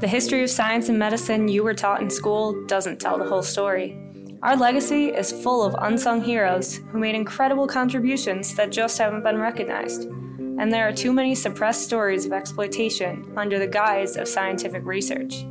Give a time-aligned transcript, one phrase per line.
[0.00, 3.42] The history of science and medicine you were taught in school doesn't tell the whole
[3.42, 3.96] story.
[4.42, 9.38] Our legacy is full of unsung heroes who made incredible contributions that just haven't been
[9.38, 10.08] recognized.
[10.58, 15.44] And there are too many suppressed stories of exploitation under the guise of scientific research.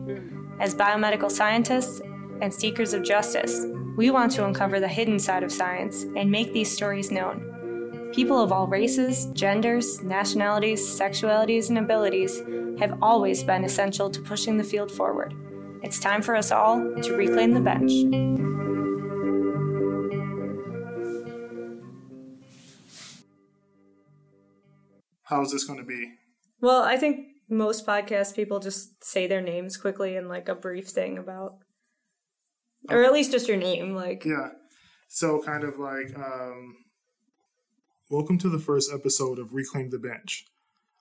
[0.59, 2.02] As biomedical scientists
[2.41, 3.66] and seekers of justice,
[3.96, 7.51] we want to uncover the hidden side of science and make these stories known.
[8.14, 12.41] People of all races, genders, nationalities, sexualities, and abilities
[12.77, 15.34] have always been essential to pushing the field forward.
[15.81, 17.91] It's time for us all to reclaim the bench.
[25.23, 26.12] How is this going to be?
[26.59, 30.89] Well, I think most podcast people just say their names quickly in like a brief
[30.89, 31.59] thing about,
[32.89, 33.95] or at least just your name.
[33.95, 34.50] Like, Yeah.
[35.08, 36.75] So kind of like, um,
[38.12, 40.46] welcome to the first episode of Reclaim the Bench.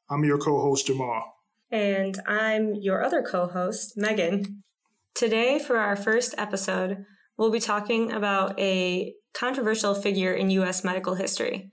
[0.09, 1.35] I'm your co-host Jamal.
[1.69, 4.63] And I'm your other co host, Megan.
[5.13, 7.05] Today, for our first episode,
[7.37, 10.85] we'll be talking about a controversial figure in U.S.
[10.85, 11.73] medical history.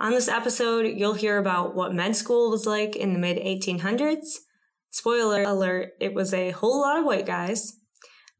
[0.00, 4.38] On this episode, you'll hear about what med school was like in the mid 1800s.
[4.90, 7.74] Spoiler alert, it was a whole lot of white guys.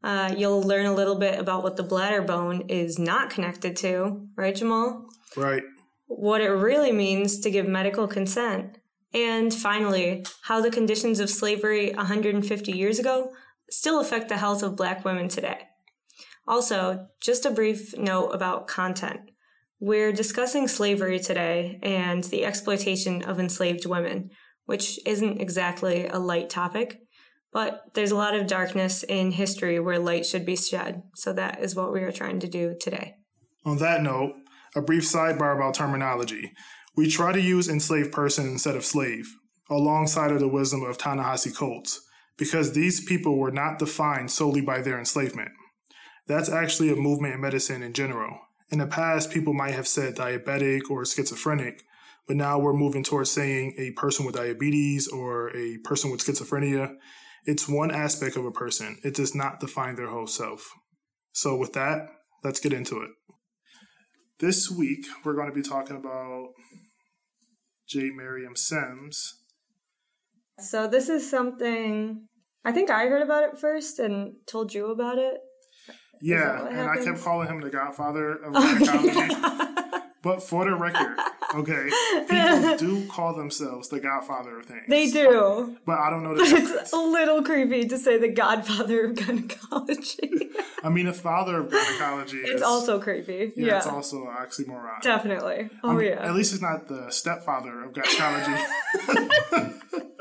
[0.03, 4.27] Uh, you'll learn a little bit about what the bladder bone is not connected to,
[4.35, 5.05] right, Jamal?
[5.37, 5.63] Right.
[6.07, 8.77] What it really means to give medical consent,
[9.13, 13.31] and finally, how the conditions of slavery 150 years ago
[13.69, 15.67] still affect the health of black women today.
[16.47, 19.31] Also, just a brief note about content.
[19.79, 24.29] We're discussing slavery today and the exploitation of enslaved women,
[24.65, 27.01] which isn't exactly a light topic,
[27.51, 31.03] but there's a lot of darkness in history where light should be shed.
[31.15, 33.15] So that is what we are trying to do today.
[33.65, 34.33] On that note,
[34.75, 36.51] a brief sidebar about terminology.
[36.95, 39.33] We try to use enslaved person instead of slave,
[39.69, 41.53] alongside of the wisdom of Ta-Nehisi
[42.37, 45.51] because these people were not defined solely by their enslavement.
[46.27, 48.39] That's actually a movement in medicine in general.
[48.71, 51.83] In the past, people might have said diabetic or schizophrenic,
[52.27, 56.95] but now we're moving towards saying a person with diabetes or a person with schizophrenia.
[57.45, 58.97] It's one aspect of a person.
[59.03, 60.73] It does not define their whole self.
[61.31, 62.07] So with that,
[62.43, 63.11] let's get into it.
[64.39, 66.49] This week, we're going to be talking about
[67.87, 68.09] J.
[68.13, 69.33] Marion Sims.
[70.59, 72.27] So this is something
[72.65, 75.35] I think I heard about it first and told you about it.
[76.21, 79.74] Yeah, and I kept calling him the godfather of Oh, gynecology.
[80.25, 81.19] But for the record,
[81.53, 81.87] okay,
[82.27, 84.85] people do call themselves the godfather of things.
[84.89, 85.77] they do.
[85.85, 86.71] But I don't know the difference.
[86.71, 90.49] it's a little creepy to say the godfather of gynecology.
[90.83, 93.53] I mean, the father of gynecology is it's also creepy.
[93.55, 94.99] yeah, Yeah, it's also an oxymoron.
[95.03, 95.69] definitely.
[95.83, 96.25] Oh I mean, yeah.
[96.27, 98.63] At least it's not the stepfather of gynecology.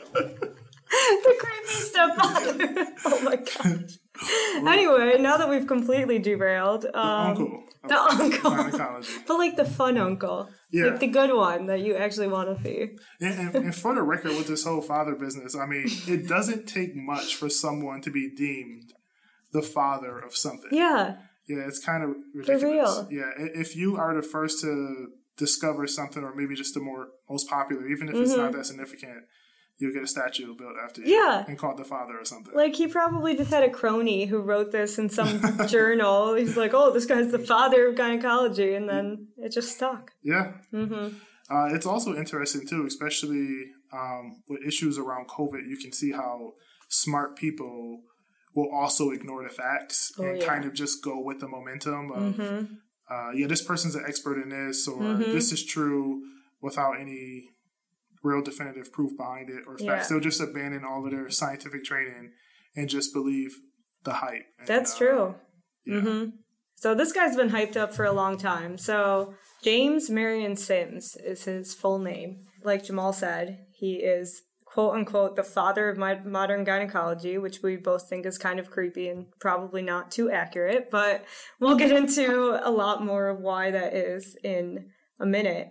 [0.04, 2.86] the creepy stepfather.
[3.06, 3.98] oh my gosh.
[4.66, 7.64] Anyway, now that we've completely derailed, um, uncle.
[7.88, 9.02] the uncle.
[9.26, 10.86] But like the fun uncle, Yeah.
[10.86, 12.96] like the good one that you actually want to be.
[13.20, 16.66] And, and, and for the record, with this whole father business, I mean, it doesn't
[16.66, 18.92] take much for someone to be deemed
[19.52, 20.70] the father of something.
[20.72, 22.62] Yeah, Yeah, it's kind of ridiculous.
[22.62, 23.08] real.
[23.10, 27.48] Yeah, if you are the first to discover something, or maybe just the more most
[27.48, 29.24] popular, even if it's not that significant,
[29.78, 31.06] you'll get a statue built after you.
[31.08, 31.12] Mm-hmm.
[31.30, 31.44] Yeah.
[31.48, 32.54] and called the father or something.
[32.54, 36.34] Like he probably just had a crony who wrote this in some journal.
[36.34, 40.12] He's like, "Oh, this guy's the father of gynecology," and then it just stuck.
[40.22, 40.52] yeah.
[40.72, 41.16] Mm-hmm.
[41.50, 45.68] Uh, it's also interesting too, especially um, with issues around COVID.
[45.68, 46.52] You can see how
[46.88, 48.00] smart people
[48.54, 50.38] will also ignore the facts and Oh, yeah.
[50.38, 50.48] Mm-hmm.
[50.48, 52.40] kind of just go with the momentum of,
[53.10, 56.22] uh, yeah, this person's an expert in this, or this is true
[56.62, 57.50] without any
[58.24, 59.82] real definitive proof behind it or facts.
[59.84, 60.06] Yeah.
[60.08, 62.32] They'll just abandon all of their scientific training
[62.74, 63.54] and just believe
[64.04, 64.46] the hype.
[64.58, 65.34] And, That's uh, true.
[65.86, 66.00] Yeah.
[66.00, 66.24] hmm
[66.76, 68.78] So this guy's been hyped up for a long time.
[68.78, 72.46] So James Marion Sims is his full name.
[72.64, 77.76] Like Jamal said, he is quote unquote the father of my modern gynecology, which we
[77.76, 80.90] both think is kind of creepy and probably not too accurate.
[80.90, 81.24] But
[81.60, 85.68] we'll get into a lot more of why that is in a minute.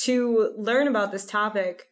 [0.00, 1.84] To learn about this topic,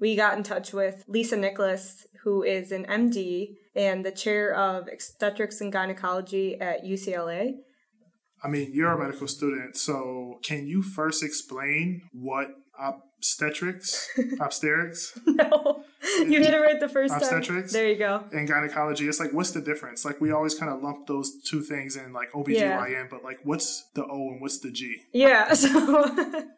[0.00, 4.88] we got in touch with Lisa Nicholas, who is an MD and the chair of
[4.92, 7.54] obstetrics and gynecology at UCLA.
[8.44, 14.08] I mean, you're a medical student, so can you first explain what obstetrics,
[14.40, 15.84] obstetrics, No,
[16.18, 17.22] you did it right the first time.
[17.22, 17.72] Obstetrics?
[17.72, 18.24] There you go.
[18.32, 19.06] and gynecology?
[19.06, 20.04] It's like, what's the difference?
[20.04, 23.84] Like, we always kind of lump those two things in, like OBGYN, but like, what's
[23.94, 24.96] the O and what's the G?
[25.12, 25.54] Yeah.
[25.62, 26.48] So,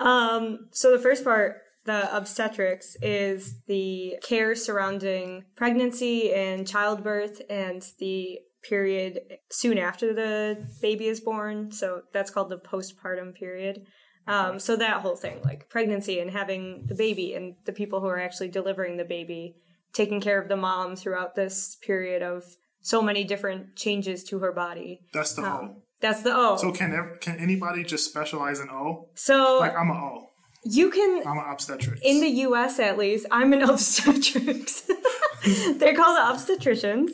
[0.00, 7.86] um, so the first part, the obstetrics is the care surrounding pregnancy and childbirth and
[7.98, 9.20] the period
[9.50, 11.70] soon after the baby is born.
[11.70, 13.86] So that's called the postpartum period.
[14.26, 18.08] Um, so that whole thing, like pregnancy and having the baby and the people who
[18.08, 19.54] are actually delivering the baby,
[19.92, 22.42] taking care of the mom throughout this period of
[22.80, 25.00] so many different changes to her body.
[25.12, 25.82] That's the Um, O.
[26.00, 26.56] that's the O.
[26.56, 26.90] So can
[27.20, 29.08] can anybody just specialize in O?
[29.14, 30.30] So Like I'm an O.
[30.64, 32.00] you can I'm an obstetrics.
[32.02, 34.82] in the US at least, I'm an obstetrics.
[35.78, 37.10] They're called obstetricians.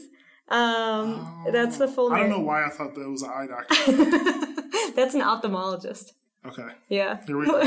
[0.48, 2.16] Um, that's the full name.
[2.18, 2.30] I name.
[2.30, 3.92] don't know why I thought that was an eye doctor.
[4.96, 6.12] that's an ophthalmologist.
[6.46, 6.68] Okay.
[6.88, 7.18] Yeah.
[7.26, 7.62] Here we go.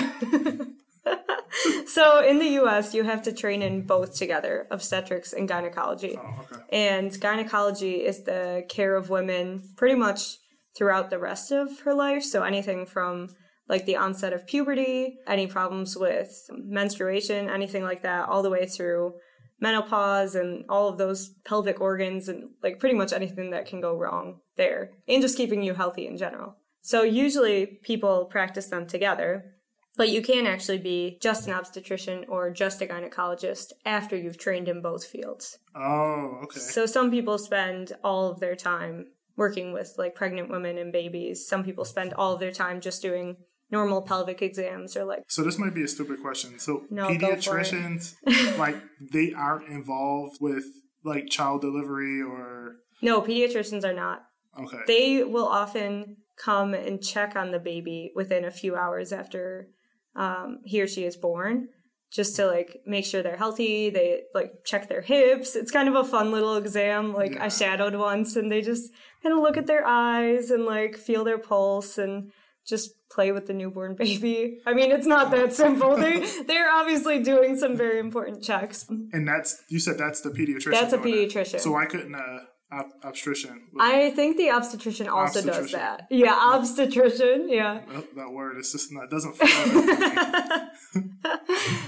[1.88, 6.18] So in the US, you have to train in both together, obstetrics and gynecology.
[6.18, 6.62] Oh, okay.
[6.72, 10.38] And gynecology is the care of women pretty much
[10.78, 12.24] throughout the rest of her life.
[12.24, 13.30] So anything from
[13.68, 18.66] like the onset of puberty, any problems with menstruation, anything like that, all the way
[18.66, 19.14] through
[19.60, 23.98] menopause and all of those pelvic organs and like pretty much anything that can go
[23.98, 24.92] wrong there.
[25.08, 26.58] And just keeping you healthy in general.
[26.82, 29.52] So usually people practice them together.
[29.98, 34.68] But you can actually be just an obstetrician or just a gynecologist after you've trained
[34.68, 35.58] in both fields.
[35.74, 36.60] Oh, okay.
[36.60, 39.06] So some people spend all of their time
[39.38, 41.48] working with like pregnant women and babies.
[41.48, 43.38] Some people spend all of their time just doing
[43.72, 46.60] normal pelvic exams or like So this might be a stupid question.
[46.60, 47.66] So No, go for it.
[47.68, 48.14] pediatricians,
[48.58, 48.76] like
[49.12, 50.64] they aren't involved with
[51.04, 54.22] like child delivery or no, pediatricians are not.
[54.60, 54.80] okay.
[54.88, 59.68] They will often come and check on the baby within a few hours after
[60.16, 61.68] um, he or she is born
[62.16, 65.96] just to like make sure they're healthy they like check their hips it's kind of
[65.96, 67.46] a fun little exam like Yeah.
[67.46, 68.92] i shadowed once and they just
[69.22, 72.32] kind of look at their eyes and like feel their pulse and
[72.66, 77.22] just play with the newborn baby i mean it's not that simple they they're obviously
[77.22, 80.72] doing some very important checks and that's you said that's the pediatrician.
[80.72, 81.06] That's a that.
[81.06, 81.60] pediatrician.
[81.60, 82.40] So why couldn't a
[82.72, 83.68] ob- obstetrician?
[83.80, 88.92] i think the obstetrician also does that yeah obstetrician yeah That, that word is just
[88.92, 89.36] not doesn't.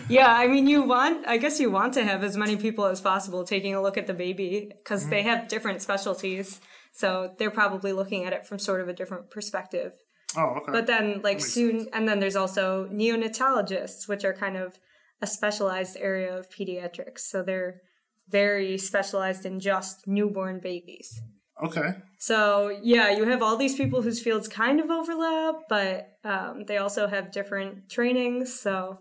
[0.10, 3.02] Yeah, I mean, you want, I guess you want to have as many people as
[3.02, 5.30] possible taking a look at the baby because they mm-hmm.
[5.30, 6.62] have different specialties.
[6.94, 9.94] So they're probably looking at it from sort of a different perspective.
[10.38, 10.72] oh, okay.
[10.72, 14.80] But then, like, soon, and then there's also neonatologists, which are kind of
[15.22, 17.20] a specialized area of pediatrics.
[17.20, 17.82] So they're
[18.30, 21.22] very specialized in just newborn babies.
[21.64, 21.96] okay.
[22.20, 26.78] So yeah, you have all these people whose fields kind of overlap, but um, they
[26.78, 28.60] also have different trainings.
[28.60, 29.00] So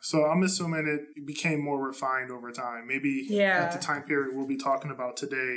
[0.00, 2.86] So I'm assuming it became more refined over time.
[2.86, 3.64] Maybe Yeah.
[3.64, 5.56] at the time period we'll be talking about today,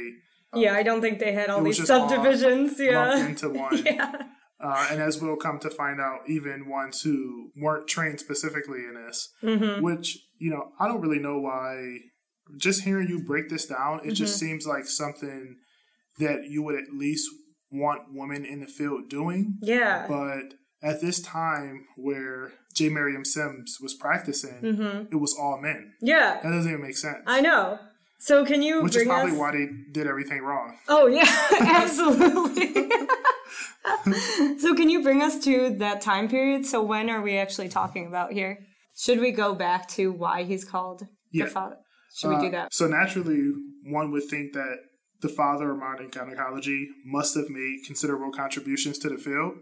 [0.54, 2.78] yeah, I don't think they had all these all subdivisions.
[2.78, 3.78] lumped Yeah, into one.
[3.86, 4.12] yeah,
[4.60, 8.94] Uh, and as we'll come to find out, even ones who weren't trained specifically in
[9.06, 9.82] this, Mm-hmm.
[9.82, 10.08] which,
[10.40, 11.72] you know, I don't really know why.
[12.58, 14.48] Just hearing you break this down, it just Mm-hmm.
[14.48, 15.58] seems like something
[16.20, 17.28] that you would at least
[17.72, 19.58] want women in the field doing.
[19.62, 20.06] yeah.
[20.08, 20.54] But
[20.84, 22.90] at this time where J.
[22.90, 25.06] Marion Sims was practicing, Mm-hmm.
[25.12, 25.94] it was all men.
[26.02, 26.40] yeah.
[26.44, 27.20] That doesn't even make sense.
[27.28, 27.80] I know.
[28.20, 29.38] So can you Which is probably us?
[29.38, 30.78] why they did everything wrong.
[30.88, 31.26] Oh yeah,
[31.62, 32.68] absolutely.
[34.60, 36.66] so can you bring us to that time period?
[36.66, 38.60] So when are we actually talking about here?
[38.96, 41.46] Should we go back to why he's called Yeah.
[41.46, 41.78] the father?
[42.16, 42.74] Should we do Uh, that?
[42.74, 43.52] So naturally,
[43.86, 44.78] one would think that
[45.22, 49.54] the father of modern gynecology must have made considerable contributions to the field.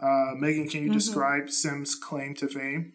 [0.00, 0.94] Uh, Megan, can you Mm-hmm.
[0.94, 2.92] describe Sims' claim to fame?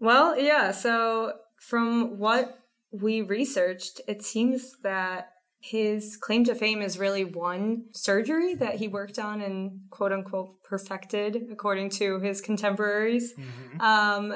[0.00, 0.72] Well, yeah.
[0.72, 2.58] So from what
[2.90, 5.28] we researched, it seems that
[5.60, 10.60] his claim to fame is really one surgery that he worked on and quote unquote
[10.64, 13.32] perfected, according to his contemporaries.
[13.78, 14.34] Um,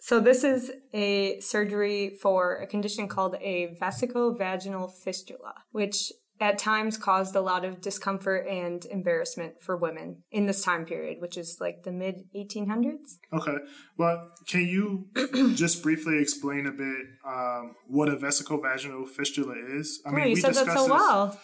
[0.00, 6.96] so this is a surgery for a condition called a vesicovaginal fistula, which at times
[6.96, 11.58] caused a lot of discomfort and embarrassment for women in this time period, which is
[11.60, 13.18] like the mid 1800s.
[13.32, 13.56] Okay,
[13.98, 15.08] well, can you
[15.54, 20.00] just briefly explain a bit um, what a vesicovaginal fistula is?
[20.06, 21.38] I Oh, you said that so well.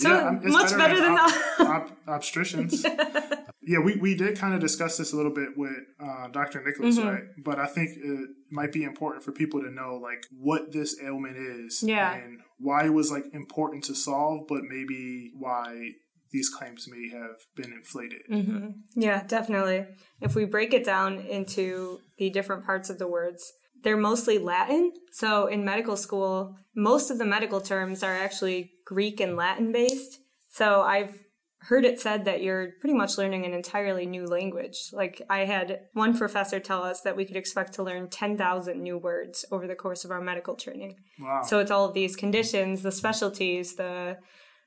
[0.00, 1.64] So Yeah, much better, than ob- the.
[1.66, 2.84] ob- obstetricians.
[3.62, 6.62] yeah, we, we did kind of discuss this a little bit with uh, Dr.
[6.64, 7.08] Nicholas, Mm-hmm.
[7.08, 7.22] right?
[7.44, 11.36] But I think it might be important for people to know like what this ailment
[11.36, 12.14] is, Yeah.
[12.14, 15.90] and why it was like important to solve, but maybe why
[16.32, 18.22] these claims may have been inflated.
[18.30, 18.68] Mm-hmm.
[18.94, 19.86] Yeah, definitely.
[20.20, 23.42] If we break it down into the different parts of the words,
[23.82, 24.92] they're mostly Latin.
[25.12, 30.18] So in medical school, most of the medical terms are actually Greek and Latin based.
[30.48, 31.16] So I've
[31.60, 34.90] heard it said that you're pretty much learning an entirely new language.
[34.92, 38.98] Like I had one professor tell us that we could expect to learn 10,000 new
[38.98, 40.96] words over the course of our medical training.
[41.20, 41.42] Wow.
[41.44, 44.16] So it's all of these conditions, the specialties, the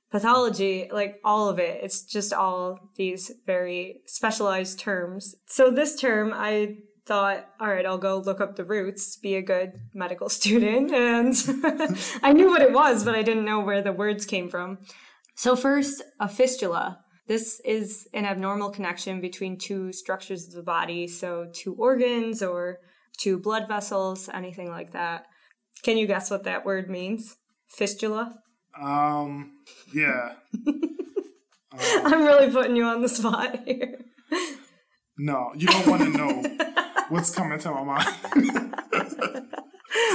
[0.10, 1.82] pathology, like all of it.
[1.84, 5.36] It's just all these very specialized terms.
[5.48, 9.42] So this term, I thought, all right, I'll go look up the roots, be a
[9.42, 10.92] good medical student.
[10.92, 11.36] And
[12.24, 14.80] I knew what it was, but I didn't know where the words came from.
[15.36, 17.00] So, first, a fistula.
[17.26, 22.80] This is an abnormal connection between two structures of the body, so two organs or
[23.18, 25.26] two blood vessels, anything like that.
[25.84, 27.38] Can you guess what that word means?
[27.68, 28.36] Fistula?
[28.80, 29.54] Um,
[29.94, 30.34] yeah.
[31.74, 34.00] I'm really putting you on the spot here.
[35.18, 36.73] No, you don't want to know
[37.14, 38.08] what's coming to my mind.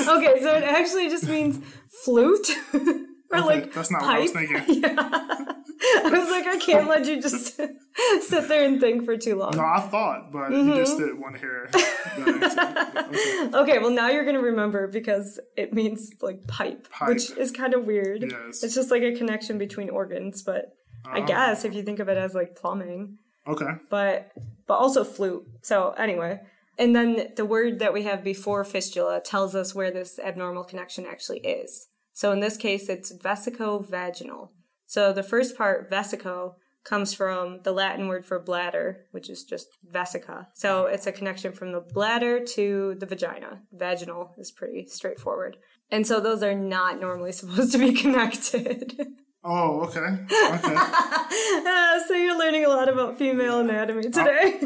[0.08, 1.58] okay, so it actually just means
[2.04, 2.48] flute.
[2.74, 4.82] or Okay, like that's not what I was thinking.
[4.82, 6.04] Yeah.
[6.04, 9.52] I was like, I can't let you just sit there and think for too long.
[9.56, 10.70] No, I thought, but Mm-hmm.
[10.70, 12.56] you just didn't want to hear the answer.
[12.56, 13.56] But okay.
[13.74, 17.08] Okay, well now you're gonna remember because it means like pipe, Pipe.
[17.10, 18.22] which is kind of weird.
[18.28, 18.64] Yes.
[18.64, 20.72] It's just like a connection between organs, but
[21.06, 21.24] I Oh.
[21.26, 23.70] guess if you think of it as like plumbing, Okay.
[23.88, 24.32] but
[24.66, 25.44] but also flute.
[25.62, 26.40] So anyway,
[26.78, 31.06] and then the word that we have before fistula tells us where this abnormal connection
[31.06, 31.88] actually is.
[32.12, 34.52] So in this case, it's vesico-vaginal.
[34.86, 36.54] So the first part, vesico,
[36.84, 40.46] comes from the Latin word for bladder, which is just vesica.
[40.54, 43.60] So it's a connection from the bladder to the vagina.
[43.72, 45.58] Vaginal is pretty straightforward.
[45.90, 48.98] And so those are not normally supposed to be connected.
[49.44, 50.00] Oh, okay.
[50.00, 50.74] Okay.
[50.74, 54.58] Ah, so you're learning a lot about female anatomy today.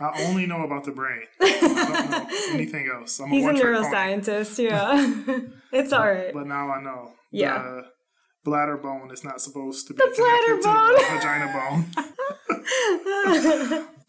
[0.00, 1.22] I only know about the brain.
[1.40, 3.18] I don't know anything else.
[3.20, 3.60] I'm He's a pony.
[3.62, 5.40] neuroscientist, yeah.
[5.72, 6.32] it's all right.
[6.32, 7.12] But now I know.
[7.30, 7.62] Yeah.
[7.62, 7.82] The
[8.44, 11.86] bladder bone is not supposed to be The bladder to the vagina bone.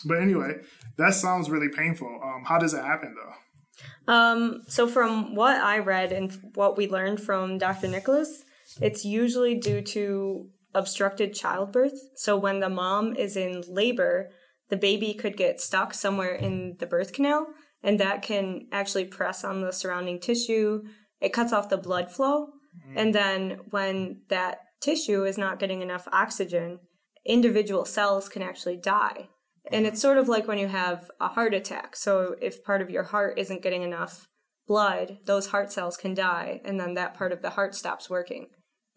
[0.06, 0.56] But anyway,
[0.98, 2.20] that sounds really painful.
[2.24, 4.14] Um, how does it happen though?
[4.14, 7.88] Um, so from what I read and what we learned from Dr.
[7.88, 8.43] Nicholas,
[8.82, 11.93] it's usually due to obstructed childbirth.
[12.15, 14.29] So when the mom is in labor,
[14.70, 17.48] the baby could get stuck somewhere in the birth canal,
[17.84, 20.82] and that can actually press on the surrounding tissue.
[21.22, 22.93] It cuts off the blood flow, mm.
[22.96, 26.79] and then when that tissue is not getting enough oxygen,
[27.25, 29.29] individual cells can actually die.
[29.72, 31.96] And it's sort of like when you have a heart attack.
[31.96, 34.27] So if part of your heart isn't getting enough
[34.67, 38.48] blood, those heart cells can die, and then that part of the heart stops working.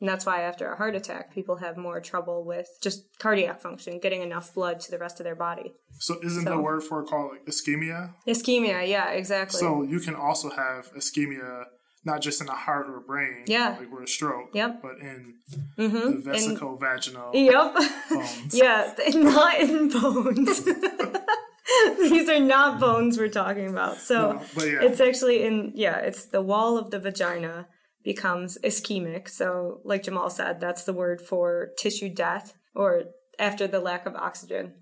[0.00, 3.98] And that's why after a heart attack, people have more trouble with just cardiac function,
[3.98, 5.72] getting enough blood to the rest of their body.
[5.98, 8.12] So isn't So- the word for it called like ischemia?
[8.28, 9.58] Ischemia, yeah, exactly.
[9.58, 11.64] So you can also have ischemia
[12.04, 13.74] not just in the heart or brain, Yeah.
[13.80, 14.80] like with a stroke, Yep.
[14.82, 15.34] but in
[15.76, 16.22] Mhm.
[16.22, 17.74] the vesico-vaginal Yep.
[18.10, 18.54] bones.
[18.54, 20.60] yeah, not in bones.
[21.98, 23.98] These are not bones we're talking about.
[23.98, 24.82] So No, yeah.
[24.82, 27.68] it's actually in yeah, it's the wall of the vagina
[28.04, 29.28] becomes ischemic.
[29.28, 33.04] So like Jamal said, that's the word for tissue death or
[33.38, 34.74] after the lack of oxygen.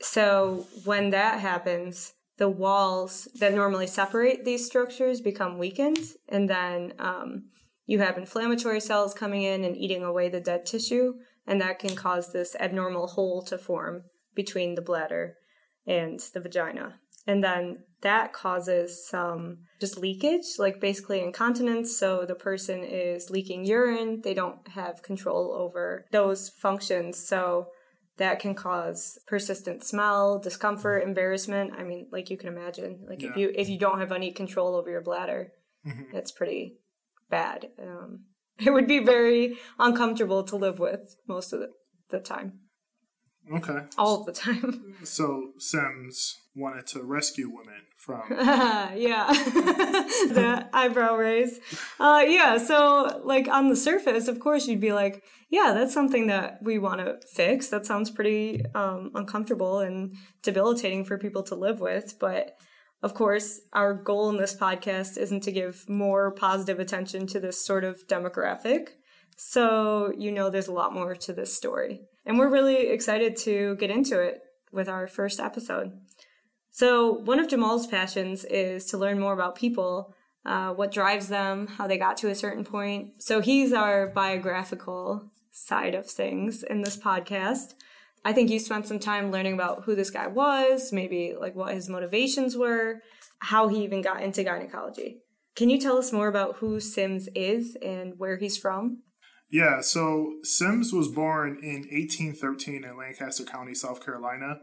[0.00, 5.98] So when that happens, the walls that normally separate these structures become weakened,
[6.28, 7.50] and then um,
[7.86, 11.14] you have inflammatory cells coming in and eating away the dead tissue,
[11.46, 14.02] and that can cause this abnormal hole to form
[14.34, 15.36] between the bladder
[15.86, 17.00] and the vagina.
[17.26, 21.96] And then that causes some just leakage, like basically incontinence.
[21.96, 27.24] So the person is leaking urine, they don't have control over those functions.
[27.24, 27.68] So
[28.16, 31.72] that can cause persistent smell, discomfort, embarrassment.
[31.78, 34.74] I mean, like you can imagine, like if you if you don't have any control
[34.74, 35.52] over your bladder,
[35.86, 36.12] Mhm.
[36.12, 36.78] it's pretty
[37.30, 37.70] bad.
[37.80, 38.26] Um,
[38.58, 41.70] it would be very uncomfortable to live with most of the,
[42.10, 42.60] the time,
[43.50, 43.80] Okay.
[43.98, 44.94] all the time.
[45.04, 51.60] So Sims wanted to rescue women from yeah, the eyebrow raise.
[51.98, 56.26] Uh, yeah, so like on the surface, of course, you'd be like, yeah, that's something
[56.28, 57.68] that we want to fix.
[57.68, 62.16] That sounds pretty um, uncomfortable and debilitating for people to live with.
[62.18, 62.56] But
[63.02, 67.64] of course, our goal in this podcast isn't to give more positive attention to this
[67.64, 68.90] sort of demographic.
[69.36, 72.02] So, you know, there's a lot more to this story.
[72.24, 75.92] And we're really excited to get into it with our first episode.
[76.70, 80.14] So, one of Jamal's passions is to learn more about people,
[80.46, 83.22] uh, what drives them, how they got to a certain point.
[83.22, 87.74] So, he's our biographical side of things in this podcast.
[88.24, 91.74] I think you spent some time learning about who this guy was, maybe like what
[91.74, 93.02] his motivations were,
[93.40, 95.18] how he even got into gynecology.
[95.56, 99.02] Can you tell us more about who Sims is and where he's from?
[99.52, 104.60] Yeah, so Sims was born in 1813 in Lancaster County, South Carolina.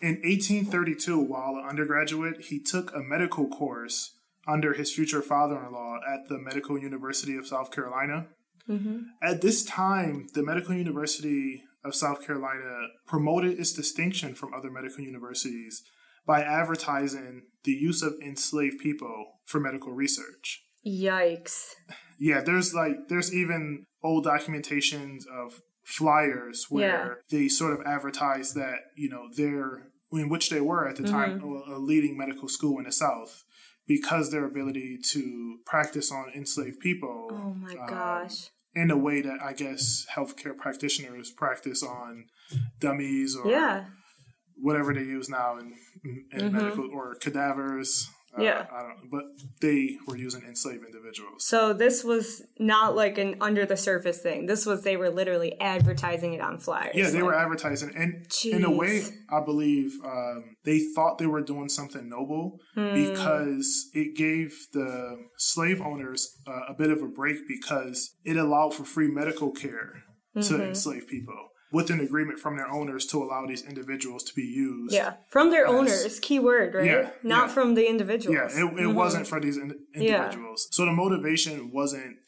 [0.00, 4.18] In 1832, while an undergraduate, he took a medical course
[4.48, 8.26] under his future father in law at the Medical University of South Carolina.
[8.68, 9.02] Mm-hmm.
[9.22, 15.04] At this time, the Medical University of South Carolina promoted its distinction from other medical
[15.04, 15.84] universities
[16.26, 20.62] by advertising the use of enslaved people for medical research.
[20.84, 21.74] Yikes.
[22.18, 27.08] Yeah, there's like, there's even old documentations of flyers where yeah.
[27.30, 31.40] they sort of advertise that, you know, they're, in which they were at the mm-hmm.
[31.40, 33.44] time, a leading medical school in the South
[33.86, 37.28] because their ability to practice on enslaved people.
[37.32, 38.50] Oh my um, gosh.
[38.74, 42.26] In a way that I guess healthcare practitioners practice on
[42.80, 43.84] dummies or yeah.
[44.56, 46.56] whatever they use now in, in mm-hmm.
[46.56, 48.08] medical or cadavers.
[48.36, 48.66] Uh, yeah.
[48.72, 49.24] I don't but
[49.60, 51.44] they were using enslaved individuals.
[51.44, 54.46] So this was not like an under the surface thing.
[54.46, 56.94] This was they were literally advertising it on flyers.
[56.94, 57.92] Yeah, they like, were advertising.
[57.94, 58.54] And geez.
[58.54, 62.94] in a way, I believe um, they thought they were doing something noble mm.
[62.94, 68.74] because it gave the slave owners uh, a bit of a break because it allowed
[68.74, 70.02] for free medical care
[70.34, 70.62] to mm-hmm.
[70.62, 74.92] enslaved people with an agreement from their owners to allow these individuals to be used.
[74.92, 76.84] Yeah, from their as, owners, key word, right?
[76.84, 77.54] Yeah, Not yeah.
[77.54, 78.36] from the individuals.
[78.36, 78.94] Yeah, it, it mm-hmm.
[78.94, 80.68] wasn't for these in, individuals.
[80.70, 80.74] Yeah.
[80.76, 82.18] So the motivation wasn't,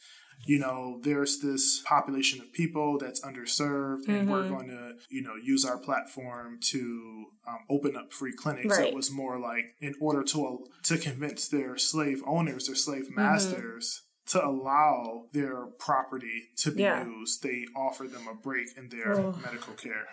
[0.47, 4.31] you know, there's this population of people that's underserved, and mm-hmm.
[4.31, 8.77] we're going to, you know, use our platform to um, open up free clinics.
[8.77, 8.87] Right.
[8.87, 13.21] It was more like in order to to convince their slave owners, their slave mm-hmm.
[13.21, 13.85] masters.
[13.85, 17.05] Mm-hmm to allow their property to be yeah.
[17.05, 19.39] used, they offer them a break in their oh.
[19.43, 20.07] medical care.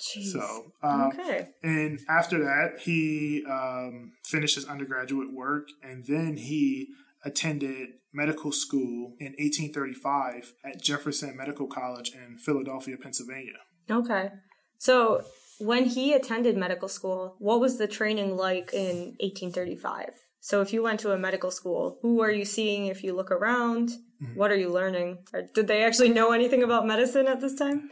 [0.00, 0.32] Jeez.
[0.32, 1.48] So, um, okay.
[1.62, 6.88] And after that, he um, finished his undergraduate work and then he
[7.24, 13.58] attended medical school in 1835 at Jefferson Medical College in Philadelphia, Pennsylvania.
[13.90, 14.30] Okay.
[14.78, 15.22] So,
[15.58, 20.10] when he attended medical school, what was the training like in 1835?
[20.44, 23.30] So if you went to a medical school, who are you seeing if you look
[23.30, 23.88] around?
[24.22, 24.38] Mm-hmm.
[24.38, 25.24] What are you learning?
[25.54, 27.88] Did they actually know anything about medicine at this time?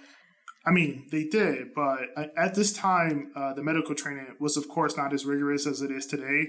[0.66, 2.00] I mean, they did, but
[2.36, 5.90] at this time, uh, the medical training was, of course, not as rigorous as it
[5.90, 6.48] is today.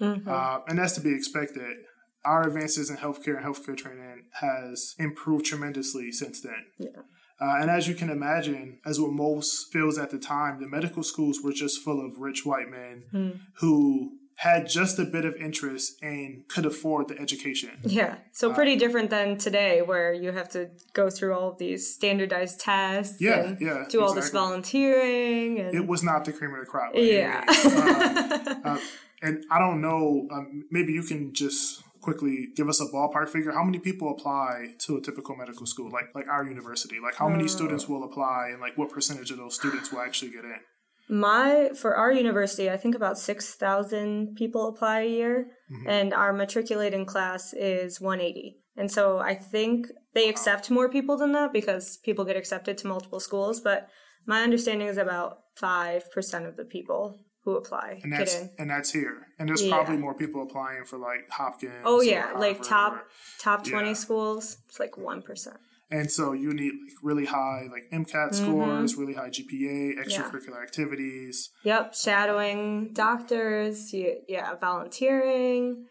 [0.00, 0.28] Mm-hmm.
[0.28, 1.76] Uh, and that's to be expected.
[2.24, 6.64] Our advances in healthcare and healthcare training has improved tremendously since then.
[6.76, 7.02] Yeah.
[7.40, 11.04] Uh, and as you can imagine, as with most fields at the time, the medical
[11.04, 13.38] schools were just full of rich white men mm.
[13.60, 17.70] who had just a bit of interest and could afford the education.
[17.82, 18.16] Yeah.
[18.32, 21.94] So pretty uh, different than today where you have to go through all of these
[21.94, 23.16] standardized tests.
[23.18, 23.84] Yeah, yeah.
[23.88, 25.58] Do all this volunteering.
[25.58, 25.74] And...
[25.74, 26.92] It was not the cream of the crop.
[26.94, 27.44] Yeah.
[28.64, 28.78] uh, uh,
[29.22, 33.50] and I don't know, um, maybe you can just quickly give us a ballpark figure
[33.50, 37.28] how many people apply to a typical medical school like like our university like how
[37.28, 37.48] many uh.
[37.48, 40.60] students will apply and like what percentage of those students will actually get in
[41.08, 45.88] my for our university i think about 6000 people apply a year mm-hmm.
[45.88, 51.32] and our matriculating class is 180 and so i think they accept more people than
[51.32, 53.88] that because people get accepted to multiple schools but
[54.26, 59.28] my understanding is about 5% of the people who apply and that's, and that's here
[59.38, 59.76] and there's yeah.
[59.76, 63.02] probably more people applying for like hopkins oh yeah like top or,
[63.38, 63.92] top 20 yeah.
[63.92, 65.56] schools it's like 1%
[65.90, 68.34] and so you need like really high like MCAT mm-hmm.
[68.34, 70.62] scores, really high GPA, extracurricular yeah.
[70.62, 71.50] activities.
[71.62, 75.86] Yep, shadowing doctors, yeah, volunteering,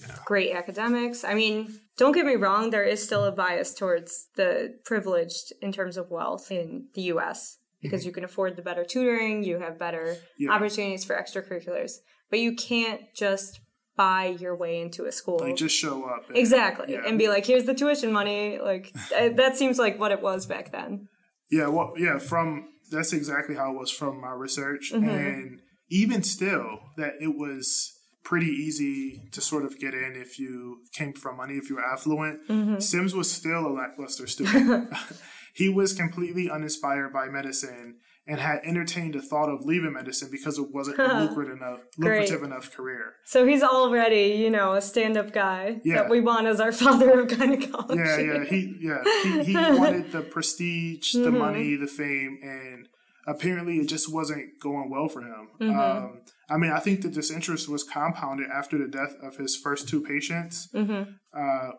[0.00, 0.16] yeah.
[0.24, 1.24] great academics.
[1.24, 5.72] I mean, don't get me wrong, there is still a bias towards the privileged in
[5.72, 8.08] terms of wealth in the US because mm-hmm.
[8.08, 10.50] you can afford the better tutoring, you have better yeah.
[10.50, 11.98] opportunities for extracurriculars.
[12.30, 13.60] But you can't just
[13.96, 15.38] buy your way into a school.
[15.40, 16.28] Like just show up.
[16.28, 16.92] And, exactly.
[16.92, 17.02] Yeah.
[17.06, 18.58] And be like, here's the tuition money.
[18.58, 21.08] Like that seems like what it was back then.
[21.50, 24.92] Yeah, well yeah, from that's exactly how it was from my research.
[24.92, 25.08] Mm-hmm.
[25.08, 27.92] And even still, that it was
[28.24, 31.84] pretty easy to sort of get in if you came from money, if you were
[31.84, 32.46] affluent.
[32.48, 32.78] Mm-hmm.
[32.78, 34.92] Sims was still a lackluster student.
[35.54, 37.96] he was completely uninspired by medicine
[38.26, 42.42] and had entertained the thought of leaving medicine because it wasn't a lucrative enough, lucrative
[42.42, 43.14] enough career.
[43.24, 45.96] So he's already, you know, a stand-up guy yeah.
[45.96, 48.00] that we want as our father of gynecology.
[48.00, 51.38] Yeah, yeah, he, yeah, he, he wanted the prestige, the mm-hmm.
[51.38, 52.88] money, the fame, and
[53.26, 55.48] apparently it just wasn't going well for him.
[55.60, 55.78] Mm-hmm.
[55.78, 59.56] Um, I mean, I think that this interest was compounded after the death of his
[59.56, 61.10] first two patients, mm-hmm.
[61.36, 61.70] uh,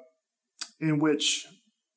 [0.81, 1.45] in which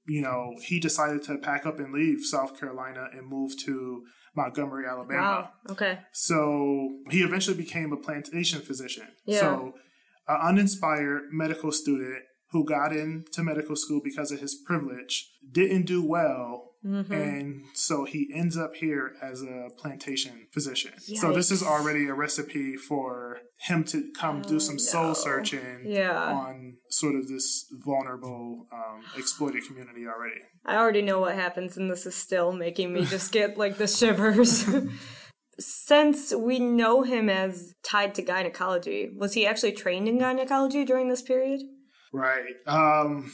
[0.09, 4.05] you know he decided to pack up and leave South Carolina and move to
[4.37, 5.21] Montgomery, Alabama.
[5.21, 5.49] Wow.
[5.71, 5.99] Okay.
[6.13, 9.09] So he eventually became a plantation physician.
[9.25, 9.41] Yeah.
[9.41, 9.75] So,
[10.29, 16.05] an uninspired medical student who got into medical school because of his privilege didn't do
[16.05, 17.13] well Mm-hmm.
[17.13, 20.93] And so he ends up here as a plantation physician.
[21.09, 21.19] Yikes.
[21.19, 25.83] So this is already a recipe for him to come oh, do some soul searching
[25.85, 26.33] yeah.
[26.33, 30.41] on sort of this vulnerable, um, exploited community already.
[30.65, 33.89] I already know what happens, and this is still making me just get like the
[33.89, 34.69] shivers.
[35.59, 41.09] Since we know him as tied to gynecology, was he actually trained in gynecology during
[41.09, 41.63] this period?
[42.13, 42.55] Right.
[42.67, 43.33] Um,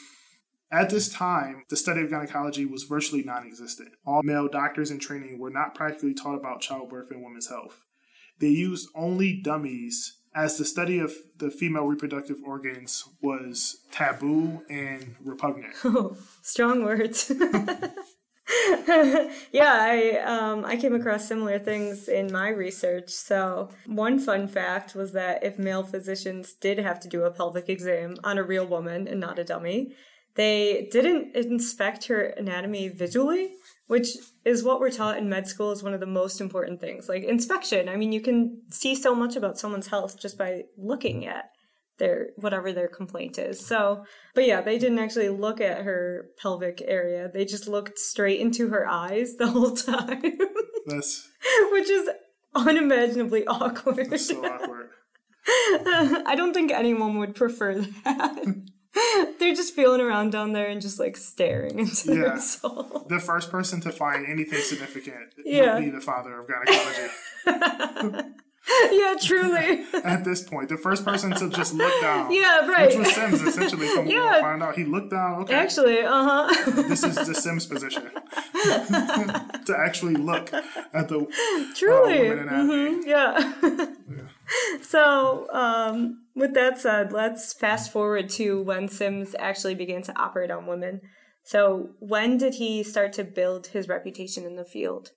[0.72, 3.90] at this time, the study of gynecology was virtually non existent.
[4.06, 7.84] All male doctors in training were not practically taught about childbirth and women's health.
[8.40, 15.14] They used only dummies, as the study of the female reproductive organs was taboo and
[15.22, 15.74] repugnant.
[15.84, 17.30] Oh, strong words.
[19.52, 23.10] yeah, I um, I came across similar things in my research.
[23.10, 27.68] So one fun fact was that if male physicians did have to do a pelvic
[27.68, 29.94] exam on a real woman and not a dummy,
[30.34, 33.52] they didn't inspect her anatomy visually,
[33.86, 37.08] which is what we're taught in med school is one of the most important things.
[37.08, 37.88] Like inspection.
[37.88, 41.50] I mean, you can see so much about someone's health just by looking at
[41.98, 43.64] their whatever their complaint is.
[43.64, 47.30] So, but yeah, they didn't actually look at her pelvic area.
[47.32, 50.38] They just looked straight into her eyes the whole time.
[50.86, 51.28] That's
[51.72, 52.08] which is
[52.54, 54.18] unimaginably awkward.
[54.18, 54.90] So awkward.
[55.46, 58.64] I don't think anyone would prefer that.
[59.38, 62.20] They're just feeling around down there and just like staring into yeah.
[62.20, 63.06] their soul.
[63.08, 65.74] The first person to find anything significant yeah.
[65.74, 67.10] would be the father of gynecology.
[68.92, 69.84] yeah, truly.
[70.04, 72.32] At this point, the first person to just look down.
[72.32, 72.88] Yeah, right.
[72.88, 73.88] Which was Sims essentially.
[73.88, 74.40] From yeah.
[74.40, 75.42] find out he looked down.
[75.42, 75.54] Okay.
[75.54, 76.70] Actually, uh huh.
[76.82, 78.10] this is the Sims position
[79.64, 81.26] to actually look at the
[81.74, 82.30] truly.
[82.30, 83.08] Uh, mm-hmm.
[83.08, 83.52] yeah.
[83.62, 84.82] yeah.
[84.82, 90.50] So, um, with that said, let's fast forward to when Sims actually began to operate
[90.50, 91.00] on women.
[91.44, 95.10] So, when did he start to build his reputation in the field?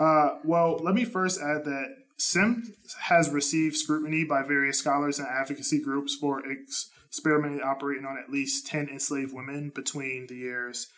[0.00, 2.70] Uh, well, let me first add that Sims
[3.02, 8.66] has received scrutiny by various scholars and advocacy groups for experimentally operating on at least
[8.66, 10.88] 10 enslaved women between the years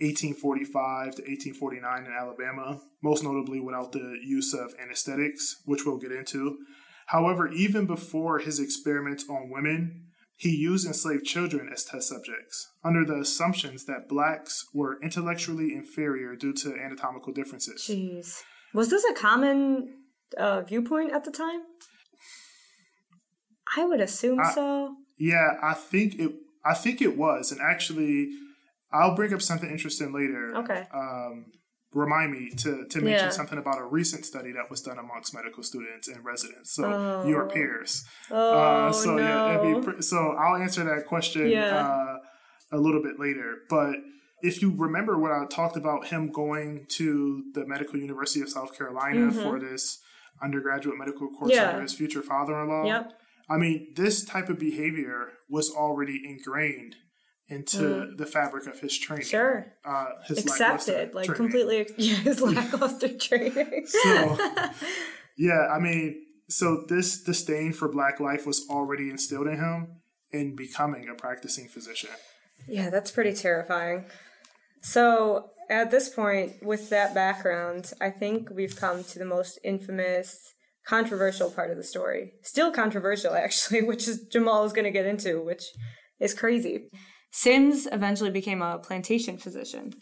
[0.00, 6.12] 1845 to 1849 in Alabama, most notably without the use of anesthetics, which we'll get
[6.12, 6.58] into.
[7.06, 13.04] However, even before his experiments on women, he used enslaved children as test subjects, under
[13.04, 17.84] the assumptions that blacks were intellectually inferior due to anatomical differences.
[17.88, 18.42] Jeez.
[18.72, 19.94] Was this a common
[20.36, 21.60] uh, viewpoint at the time?
[23.76, 24.96] I would assume I, so.
[25.18, 26.32] Yeah, I think it.
[26.64, 28.28] I think it was, and actually,
[28.92, 30.56] I'll bring up something interesting later.
[30.56, 30.86] Okay.
[30.92, 31.46] Um,
[31.94, 33.30] remind me to, to mention yeah.
[33.30, 36.72] something about a recent study that was done amongst medical students and residents.
[36.72, 37.26] So oh.
[37.26, 38.04] your peers.
[38.30, 39.22] Oh, uh, so no.
[39.22, 41.76] yeah, pre- so I'll answer that question yeah.
[41.76, 42.16] uh,
[42.72, 43.58] a little bit later.
[43.70, 43.96] But
[44.42, 48.76] if you remember what I talked about him going to the Medical University of South
[48.76, 49.42] Carolina mm-hmm.
[49.42, 50.00] for this
[50.42, 51.70] undergraduate medical course yeah.
[51.70, 52.84] under his future father-in-law.
[52.84, 53.12] Yep.
[53.48, 56.96] I mean, this type of behavior was already ingrained
[57.48, 58.16] into mm.
[58.16, 59.26] the fabric of his training.
[59.26, 59.66] Sure.
[59.84, 61.36] Uh, his Accepted, like training.
[61.36, 63.84] completely, yeah, his lackluster training.
[63.86, 64.38] so,
[65.36, 70.56] yeah, I mean, so this disdain for black life was already instilled in him in
[70.56, 72.10] becoming a practicing physician.
[72.66, 74.06] Yeah, that's pretty terrifying.
[74.80, 80.54] So, at this point, with that background, I think we've come to the most infamous,
[80.86, 82.32] controversial part of the story.
[82.42, 85.64] Still controversial, actually, which is Jamal is going to get into, which
[86.20, 86.88] is crazy.
[87.36, 89.92] Sims eventually became a plantation physician.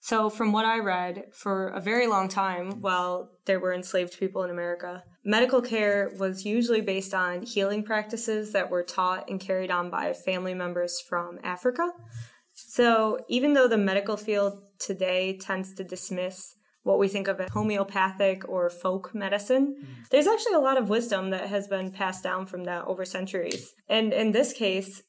[0.00, 4.42] So, from what I read, for a very long time, while there were enslaved people
[4.42, 9.70] in America, medical care was usually based on healing practices that were taught and carried
[9.70, 11.88] on by family members from Africa.
[12.52, 17.48] So, even though the medical field today tends to dismiss what we think of as
[17.52, 20.08] homeopathic or folk medicine, mm.
[20.10, 23.72] there's actually a lot of wisdom that has been passed down from that over centuries.
[23.88, 25.02] And in this case,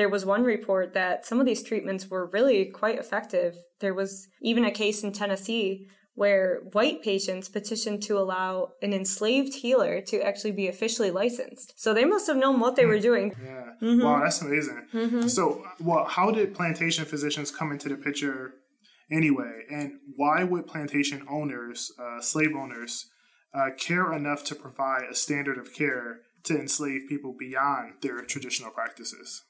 [0.00, 3.54] there was one report that some of these treatments were really quite effective.
[3.80, 9.54] There was even a case in Tennessee where white patients petitioned to allow an enslaved
[9.56, 11.74] healer to actually be officially licensed.
[11.76, 13.34] So they must have known what they were doing.
[13.44, 13.72] Yeah.
[13.82, 14.02] Mm-hmm.
[14.02, 14.86] Wow, that's amazing.
[14.94, 15.28] Mm-hmm.
[15.28, 18.54] So, well, how did plantation physicians come into the picture
[19.10, 19.64] anyway?
[19.70, 23.06] And why would plantation owners, uh, slave owners,
[23.54, 28.70] uh, care enough to provide a standard of care to enslave people beyond their traditional
[28.70, 29.42] practices?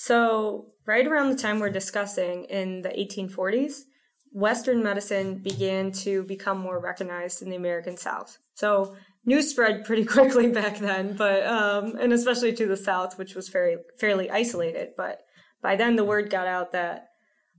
[0.00, 3.80] So, right around the time we're discussing in the 1840s,
[4.30, 8.38] Western medicine began to become more recognized in the American South.
[8.54, 13.34] So, news spread pretty quickly back then, but um, and especially to the South, which
[13.34, 14.90] was very fairly isolated.
[14.96, 15.22] But
[15.62, 17.08] by then the word got out that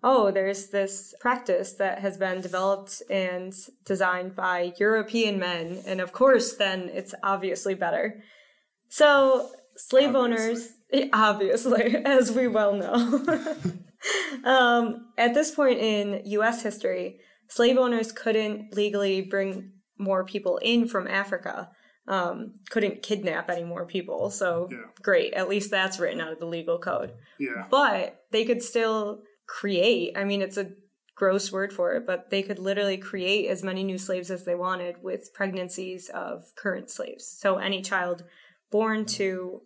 [0.02, 5.82] oh, there's this practice that has been developed and designed by European men.
[5.86, 8.24] And of course, then it's obviously better.
[8.88, 10.68] So, slave obviously.
[10.94, 13.26] owners, obviously, as we well know,
[14.44, 20.88] um, at this point in US history, slave owners couldn't legally bring more people in
[20.88, 21.70] from Africa.
[22.08, 24.32] Um, couldn't kidnap any more people.
[24.32, 24.78] So yeah.
[25.04, 27.14] great, at least that's written out of the legal code.
[27.40, 27.66] Yeah.
[27.70, 30.18] But they could still create.
[30.18, 30.72] I mean, it's a
[31.14, 34.56] gross word for it, but they could literally create as many new slaves as they
[34.56, 37.28] wanted with pregnancies of current slaves.
[37.38, 38.24] So any child
[38.72, 39.62] born to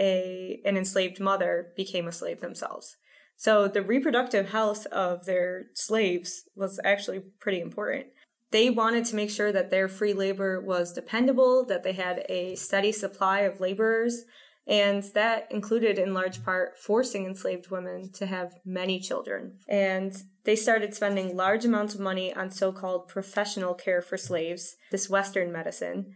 [0.00, 2.96] a an enslaved mother became a slave themselves.
[3.36, 8.06] So the reproductive health of their slaves was actually pretty important.
[8.50, 12.54] They wanted to make sure that their free labor was dependable, that they had a
[12.54, 14.24] steady supply of laborers,
[14.66, 19.58] and that included, in large part, forcing enslaved women to have many children.
[19.68, 24.76] And they started spending large amounts of money on so called professional care for slaves,
[24.90, 26.14] this Western medicine,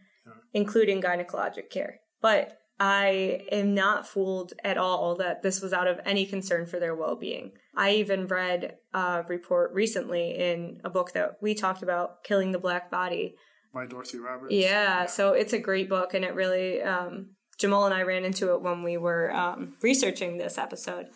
[0.52, 2.00] including gynecologic care.
[2.20, 6.80] But I am not fooled at all that this was out of any concern for
[6.80, 7.52] their well being.
[7.76, 12.58] I even read a report recently in a book that we talked about, Killing the
[12.58, 13.36] Black Body.
[13.74, 14.54] By Dorothy Roberts.
[14.54, 14.70] Yeah,
[15.02, 15.06] yeah.
[15.06, 18.62] so it's a great book and it really um, Jamal and I ran into it
[18.62, 21.08] when we were um, researching this episode.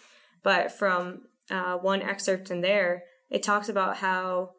[0.42, 4.50] But from uh, one excerpt in there, it talks about how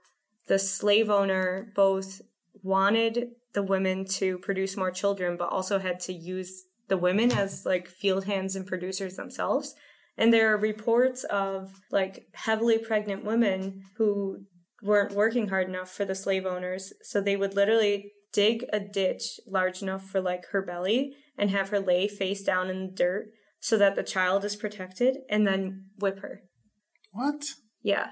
[0.48, 2.22] the slave owner both
[2.63, 7.65] wanted the women to produce more children, but also had to use the women as
[7.65, 9.74] like field hands and producers themselves.
[10.17, 14.45] And there are reports of like heavily pregnant women who
[14.82, 16.93] weren't working hard enough for the slave owners.
[17.02, 21.69] So they would literally dig a ditch large enough for like her belly and have
[21.69, 23.28] her lay face down in the dirt
[23.60, 26.41] so that the child is protected and then whip her.
[27.12, 27.43] What?
[27.82, 28.10] Yeah.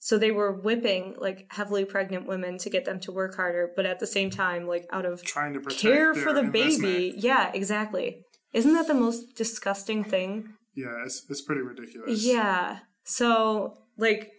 [0.00, 3.84] So they were whipping like heavily pregnant women to get them to work harder, but
[3.84, 6.82] at the same time, like out of trying to care for the investment.
[6.82, 7.14] baby.
[7.16, 8.22] Yeah, exactly.
[8.52, 10.54] Isn't that the most disgusting thing?
[10.74, 12.24] Yeah, it's it's pretty ridiculous.
[12.24, 12.78] Yeah.
[13.04, 14.30] So like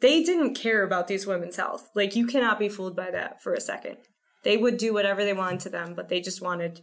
[0.00, 1.90] they didn't care about these women's health.
[1.94, 3.96] Like you cannot be fooled by that for a second.
[4.44, 6.82] They would do whatever they wanted to them, but they just wanted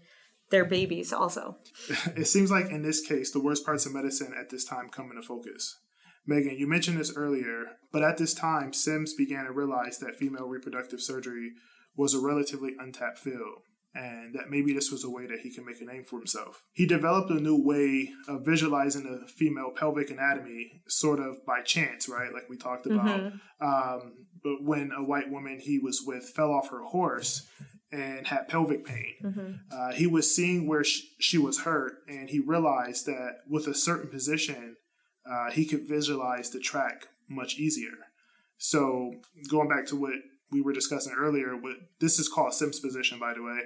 [0.50, 1.58] their babies also.
[2.15, 5.10] it seems like in this case, the worst parts of medicine at this time come
[5.12, 5.80] into focus.
[6.26, 10.48] Megan, you mentioned this earlier, but at this time, Sims began to realize that female
[10.48, 11.52] reproductive surgery
[11.96, 15.66] was a relatively untapped field, and that maybe this was a way that he could
[15.66, 16.62] make a name for himself.
[16.74, 22.08] He developed a new way of visualizing the female pelvic anatomy, sort of by chance,
[22.08, 22.34] right?
[22.34, 23.20] Like we talked about.
[23.20, 23.66] Mm-hmm.
[23.66, 27.48] Um, but when a white woman he was with fell off her horse,
[27.92, 29.16] and had pelvic pain.
[29.24, 29.52] Mm-hmm.
[29.72, 33.74] Uh, he was seeing where she, she, was hurt, and he realized that with a
[33.74, 34.78] certain position,
[35.30, 37.92] uh, he could visualize the track much easier.
[38.58, 39.14] So,
[39.50, 40.14] going back to what
[40.52, 43.60] we were discussing earlier, what this is called Sims position, by the way.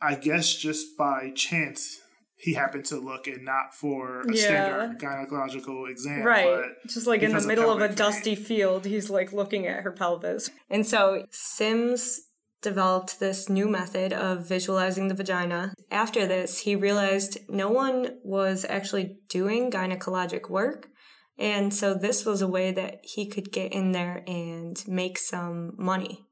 [0.00, 2.00] I guess just by chance
[2.36, 4.42] he happened to look and not for a yeah.
[4.42, 6.24] standard gynecological exam.
[6.24, 6.70] Right.
[6.88, 9.92] Just like in the middle of, of a dusty field, he's like looking at her
[9.92, 10.50] pelvis.
[10.68, 12.20] And so Sims
[12.62, 15.74] developed this new method of visualizing the vagina.
[15.90, 20.88] After this, he realized no one was actually doing gynecologic work.
[21.38, 25.74] And so this was a way that he could get in there and make some
[25.76, 26.24] money.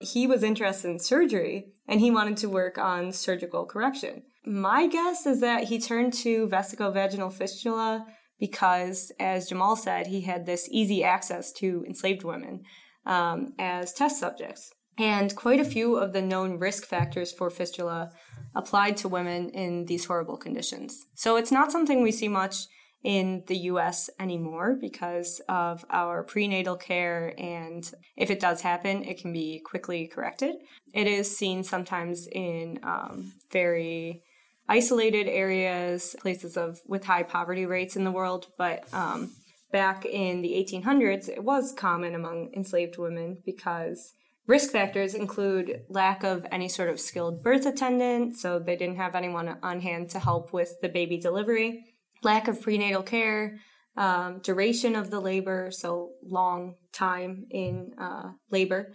[0.00, 4.22] He was interested in surgery and he wanted to work on surgical correction.
[4.46, 8.06] My guess is that he turned to vesicovaginal fistula
[8.38, 12.62] because, as Jamal said, he had this easy access to enslaved women
[13.04, 14.72] um, as test subjects.
[14.98, 18.10] And quite a few of the known risk factors for fistula
[18.54, 21.06] applied to women in these horrible conditions.
[21.14, 22.66] So it's not something we see much
[23.04, 29.20] in the US anymore because of our prenatal care, and if it does happen, it
[29.20, 30.56] can be quickly corrected.
[30.92, 34.24] It is seen sometimes in um, very
[34.68, 39.32] isolated areas, places of with high poverty rates in the world, but um,
[39.70, 44.14] back in the 1800s, it was common among enslaved women because
[44.48, 49.14] Risk factors include lack of any sort of skilled birth attendant, so they didn't have
[49.14, 51.84] anyone on hand to help with the baby delivery,
[52.22, 53.58] lack of prenatal care,
[53.98, 58.94] um, duration of the labor, so long time in uh, labor,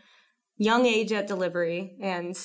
[0.57, 2.35] young age at delivery, and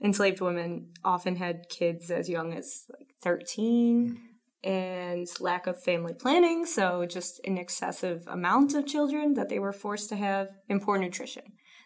[0.00, 4.20] enslaved women often had kids as young as like 13
[4.62, 9.72] and lack of family planning, so just an excessive amount of children that they were
[9.72, 11.42] forced to have, and poor nutrition.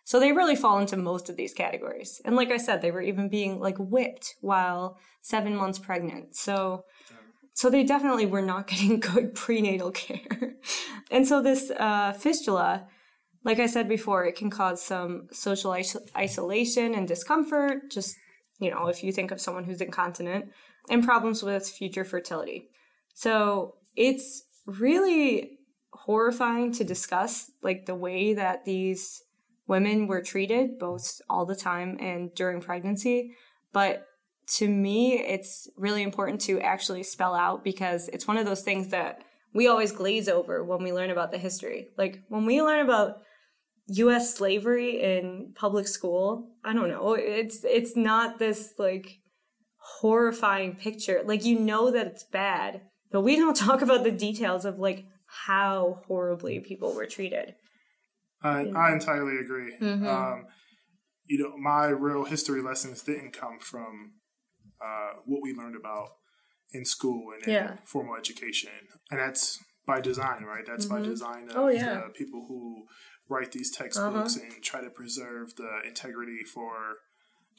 [0.07, 2.21] So they really fall into most of these categories.
[2.25, 6.37] And like I said, they were even being like whipped while seven months pregnant.
[6.37, 6.85] So
[7.53, 10.55] so they definitely were not getting good prenatal care.
[11.11, 12.87] and so this uh, fistula,
[13.43, 18.15] like I said before, it can cause some social is- isolation and discomfort, just,
[18.61, 20.53] you know, if you think of someone who's incontinent,
[20.89, 22.69] and problems with future fertility.
[23.15, 25.59] So it's really
[25.93, 29.23] horrifying to discuss, like the way that these
[29.67, 33.35] women were treated, both all the time and during pregnancy.
[33.73, 34.07] But
[34.57, 38.89] to me, it's really important to actually spell out because it's one of those things
[38.89, 41.89] that we always glaze over when we learn about the history.
[41.97, 43.23] Like when we learn about
[43.89, 49.19] US slavery in public school, I don't know, it's it's not this like
[49.79, 51.23] horrifying picture.
[51.25, 55.07] Like you know that it's bad, but we don't talk about the details of like
[55.27, 57.55] how horribly people were treated.
[58.43, 59.75] I, I entirely agree.
[59.81, 60.07] Mm-hmm.
[60.07, 60.45] Um,
[61.25, 64.13] you know, my real history lessons didn't come from
[64.81, 66.09] uh, what we learned about
[66.73, 67.77] in school and in Yeah.
[67.85, 68.71] formal education,
[69.11, 70.65] and that's by design, right?
[70.67, 71.93] That's by design of Oh, yeah.
[71.93, 72.09] Uh-huh.
[72.09, 72.85] the people who
[73.29, 76.97] write these textbooks and try to preserve the integrity for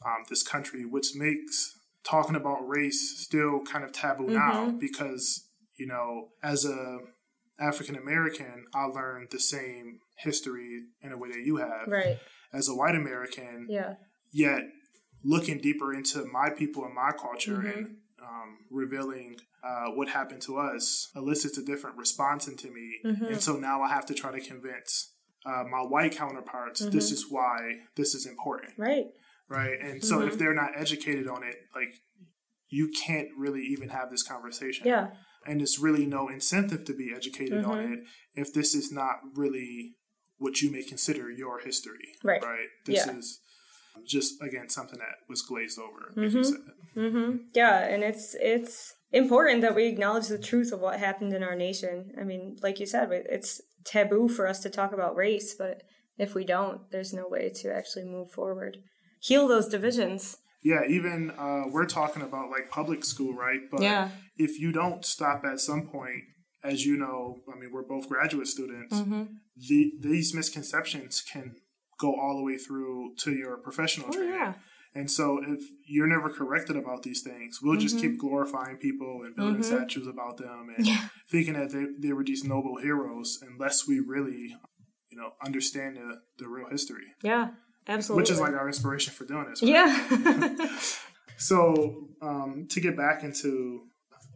[0.05, 4.77] um, this country, which makes talking about race still kind of taboo now Mm-hmm.
[4.77, 5.43] because
[5.77, 6.97] you know, as a
[7.59, 11.87] African American, I learned the same history in a way that you have.
[11.87, 12.19] Right.
[12.53, 13.95] As a white American, Yeah.
[14.31, 14.61] yet
[15.23, 17.67] looking deeper into my people and my culture Mm-hmm.
[17.79, 22.95] and um, revealing uh, what happened to us elicits a different response into me.
[23.05, 23.25] Mm-hmm.
[23.25, 25.13] And so now I have to try to convince
[25.45, 26.91] uh, my white counterparts Mm-hmm.
[26.91, 27.57] this is why
[27.95, 29.05] this is important, Right.
[29.49, 29.79] right?
[29.81, 30.27] And so Mm-hmm.
[30.29, 31.93] if they're not educated on it, like
[32.69, 34.85] you can't really even have this conversation.
[34.87, 35.07] Yeah.
[35.45, 37.93] And there's really no incentive to be educated on Mm-hmm.
[37.93, 37.99] it
[38.35, 39.93] if this is not really
[40.37, 42.09] what you may consider your history.
[42.23, 42.41] Right.
[42.43, 42.67] Right.
[42.85, 43.17] This Yeah.
[43.17, 43.39] is
[44.05, 46.13] just again something that was glazed over.
[46.15, 46.45] Mhm.
[46.45, 46.61] said.
[46.95, 47.37] Mm-hmm.
[47.53, 51.55] Yeah, and it's it's important that we acknowledge the truth of what happened in our
[51.55, 52.11] nation.
[52.19, 55.81] I mean, like you said, it's taboo for us to talk about race, but
[56.17, 58.77] if we don't, there's no way to actually move forward,
[59.19, 60.37] heal those divisions.
[60.71, 63.61] Yeah, even uh, we're talking about like public school, right?
[63.73, 64.09] But Yeah.
[64.47, 66.21] if you don't stop at some point,
[66.71, 67.19] as you know,
[67.51, 68.93] I mean, we're both graduate students.
[68.99, 69.23] Mm-hmm.
[69.69, 71.45] The, these misconceptions can
[72.03, 74.33] go all the way through to your professional Oh training.
[74.39, 74.53] yeah.
[74.99, 75.25] And so,
[75.55, 75.61] if
[75.93, 78.07] you're never corrected about these things, we'll just Mm-hmm.
[78.13, 81.03] keep glorifying people and building statues about them and Yeah.
[81.33, 84.41] thinking that they, they were these noble heroes, unless we really,
[85.11, 86.07] you know, understand the,
[86.39, 87.45] the real history, Yeah.
[87.87, 88.21] Absolutely.
[88.21, 89.61] which is like our inspiration for doing this.
[89.61, 89.71] right?
[89.71, 90.77] Yeah.
[91.37, 93.83] So, um, to get back into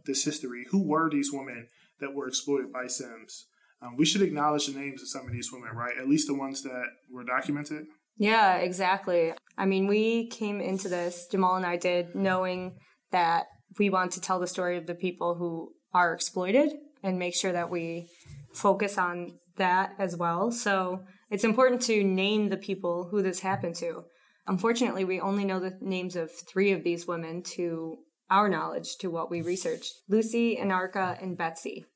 [0.06, 1.66] this history, who were these women
[2.00, 3.46] that were exploited by Sims?
[3.82, 5.98] Um, we should acknowledge the names of some of these women, right?
[5.98, 7.86] At least the ones that were documented.
[8.16, 9.32] Yeah, exactly.
[9.58, 12.76] I mean, we came into this, Jamal and I did, knowing
[13.10, 13.46] that
[13.78, 17.52] we want to tell the story of the people who are exploited and make sure
[17.52, 18.06] that we
[18.54, 20.52] focus on that as well.
[20.52, 21.00] So
[21.32, 24.04] it's important to name the people who this happened to.
[24.46, 27.96] Unfortunately, we only know the names of three of these women to
[28.30, 31.86] our knowledge, to what we researched Lucy, Anarcha, and Betsy.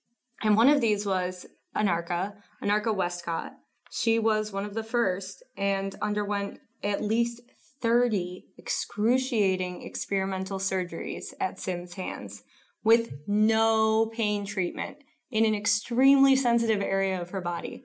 [0.42, 1.44] And one of these was
[1.76, 3.52] Anarka, Anarcha Westcott.
[3.90, 7.42] She was one of the first and underwent at least
[7.82, 12.42] 30 excruciating experimental surgeries at Sims' hands
[12.82, 14.96] with no pain treatment
[15.30, 17.84] in an extremely sensitive area of her body,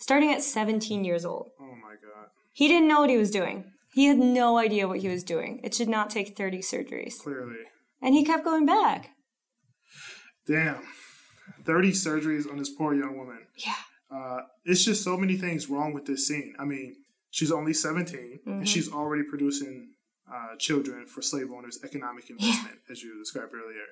[0.00, 1.50] starting at 17 years old.
[1.60, 2.28] Oh my God.
[2.52, 3.72] He didn't know what he was doing.
[3.92, 5.60] He had no idea what he was doing.
[5.64, 7.18] It should not take 30 surgeries.
[7.18, 7.56] Clearly.
[8.00, 9.10] And he kept going back.
[10.46, 10.82] Damn.
[11.64, 13.40] 30 surgeries on this poor young woman.
[13.56, 13.74] Yeah.
[14.10, 16.54] Uh, it's just so many things wrong with this scene.
[16.58, 16.96] I mean,
[17.30, 19.90] she's only 17 and she's already producing
[20.32, 23.86] uh, children for slave owners' economic investment, as you described earlier.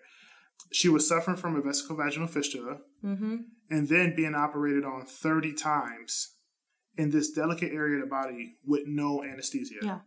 [0.73, 3.37] She was suffering from a vesicovaginal fistula Mm-hmm.
[3.71, 6.35] and then being operated on 30 times
[6.97, 9.77] in this delicate area of the body with no anesthesia.
[9.83, 9.99] Yeah.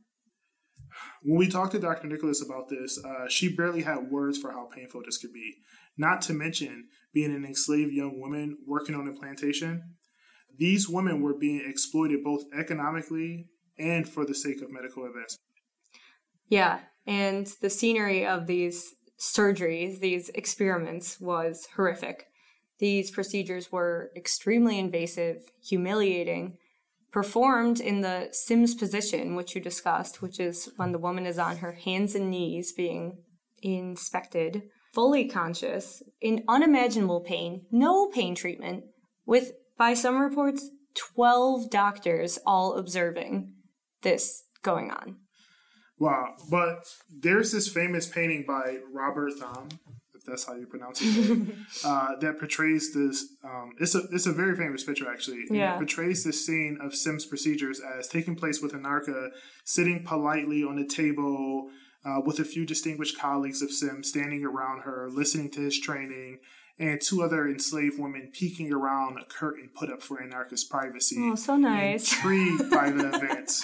[1.24, 2.08] When we talked to Dr.
[2.08, 5.56] Nicholas about this, uh, she barely had words for how painful this could be.
[5.98, 9.96] Not to mention being an enslaved young woman working on a plantation.
[10.58, 13.48] These women were being exploited both economically
[13.80, 15.40] and for the sake of medical advancement.
[16.50, 22.26] Yeah, and the scenery of these surgeries, these experiments, was horrific.
[22.80, 26.58] These procedures were extremely invasive, humiliating,
[27.12, 31.58] performed in the Sims position, which you discussed, which is when the woman is on
[31.58, 33.20] her hands and knees being
[33.62, 38.86] inspected, fully conscious, in unimaginable pain, no pain treatment,
[39.28, 43.54] with, by some reports, 12 doctors all observing
[44.02, 45.18] this going on.
[46.02, 46.34] Wow.
[46.50, 49.70] But there's this famous painting by Robert Thom,
[50.16, 51.48] if that's how you pronounce it,
[51.86, 53.36] uh, that portrays this.
[53.44, 55.44] Um, it's a it's a very famous picture actually.
[55.52, 55.76] Yeah.
[55.76, 59.30] It portrays this scene of Sims procedures as taking place with Anarcha
[59.64, 61.70] sitting politely on a table
[62.04, 66.40] uh, with a few distinguished colleagues of Sim standing around her, listening to his training,
[66.80, 71.18] and two other enslaved women peeking around a curtain put up for Anarcha's privacy.
[71.20, 72.12] Oh, so nice.
[72.12, 73.64] Intrigued by the events.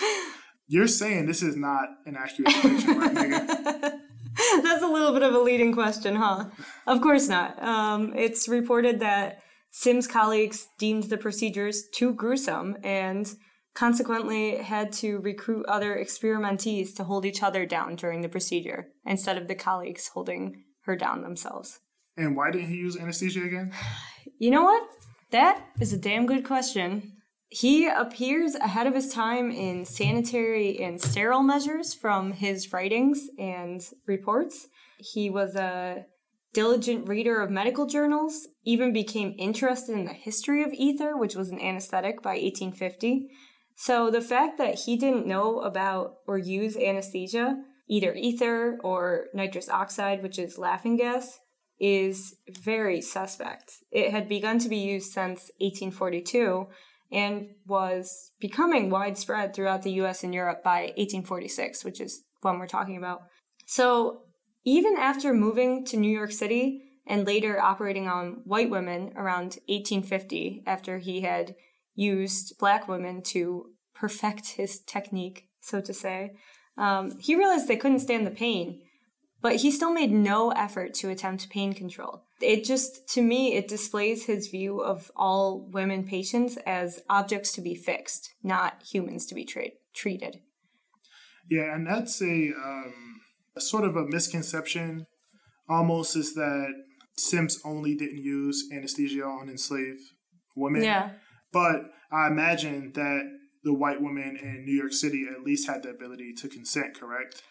[0.68, 3.48] You're saying this is not an accurate depiction, right, Megan?
[4.64, 6.46] That's a little bit of a leading question, huh?
[6.86, 7.62] Of course not.
[7.64, 9.42] Um, it's reported that
[9.72, 13.34] Sim's colleagues deemed the procedures too gruesome and
[13.74, 19.38] consequently had to recruit other experimentees to hold each other down during the procedure instead
[19.38, 21.80] of the colleagues holding her down themselves.
[22.18, 23.72] And why didn't he use anesthesia again?
[24.40, 24.84] You know what?
[25.32, 27.17] That is a damn good question.
[27.50, 33.82] He appears ahead of his time in sanitary and sterile measures from his writings and
[34.06, 34.68] reports.
[34.98, 36.06] He was a
[36.54, 41.50] diligent reader of medical journals, even became interested in the history of ether, which was
[41.50, 43.30] an anesthetic by 1850.
[43.76, 49.70] So the fact that he didn't know about or use anesthesia, either ether or nitrous
[49.70, 51.40] oxide, which is laughing gas,
[51.80, 53.74] is very suspect.
[53.92, 56.68] It had begun to be used since 1842
[57.12, 62.68] and was becoming widespread throughout the US and Europe by 1846, which is when we're
[62.68, 63.22] talking about.
[63.66, 64.22] So,
[64.66, 70.64] even after moving to New York City and later operating on white women around 1850,
[70.68, 71.56] after he had
[71.96, 76.32] used black women to perfect his technique, so to say,
[76.78, 78.82] um, he realized they couldn't stand the pain,
[79.42, 82.24] but he still made no effort to attempt pain control.
[82.42, 87.62] It just to me it displays his view of all women patients as objects to
[87.62, 90.38] be fixed not humans to be tra- treated.
[91.50, 93.22] Yeah and that's a, um,
[93.56, 95.06] a sort of a misconception
[95.70, 96.74] almost is that
[97.18, 100.02] sims only didn't use anesthesia on enslaved
[100.56, 100.84] women.
[100.84, 101.12] Yeah.
[101.52, 101.82] But
[102.12, 103.24] i imagine that
[103.64, 107.42] the white women in new york city at least had the ability to consent correct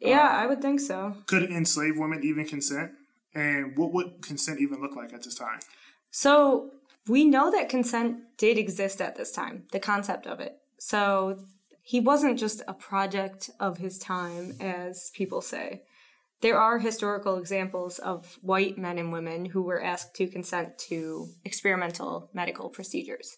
[0.00, 2.92] yeah um, i would think so could enslaved women even consent
[3.36, 5.60] and what would consent even look like at this time?
[6.10, 6.70] So
[7.06, 10.56] we know that consent did exist at this time, the concept of it.
[10.78, 11.38] So
[11.82, 15.82] he wasn't just a project of his time, as people say.
[16.40, 21.28] There are historical examples of white men and women who were asked to consent to
[21.44, 23.36] experimental medical procedures.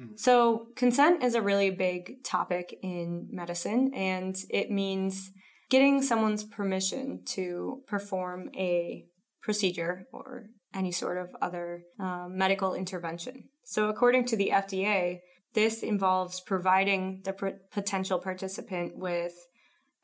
[0.00, 0.14] Mm-hmm.
[0.16, 5.30] So, consent is a really big topic in medicine, and it means
[5.70, 9.06] getting someone's permission to perform a
[9.42, 13.44] procedure or any sort of other um, medical intervention.
[13.64, 15.20] So, according to the FDA,
[15.54, 19.32] this involves providing the pr- potential participant with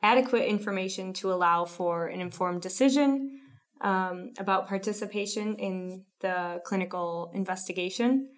[0.01, 3.39] adequate information to allow for an informed decision
[3.81, 8.29] um, about participation in the clinical investigation.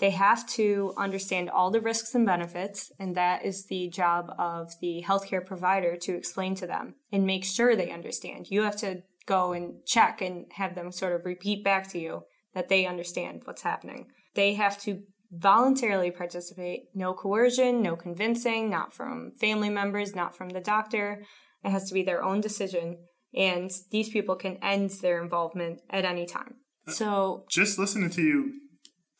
[0.00, 4.72] They have to understand all the risks and benefits, and that is the job of
[4.80, 8.46] the healthcare provider to explain to them and make sure they understand.
[8.50, 12.22] You have to go and check and have them sort of repeat back to you
[12.54, 14.06] that they understand what's happening.
[14.34, 20.48] They have to voluntarily participate, no coercion, no convincing, not from family members, not from
[20.48, 21.22] the doctor.
[21.62, 22.96] It has to be their own decision.
[23.34, 26.54] And these people can end their involvement at any time.
[26.88, 28.54] Uh, so, just listening to you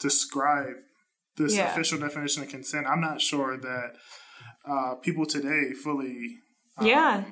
[0.01, 0.77] describe
[1.37, 1.73] this yeah.
[1.73, 3.97] official definition of consent, I'm not sure that
[4.69, 6.39] uh, people today fully
[6.79, 7.25] um, yeah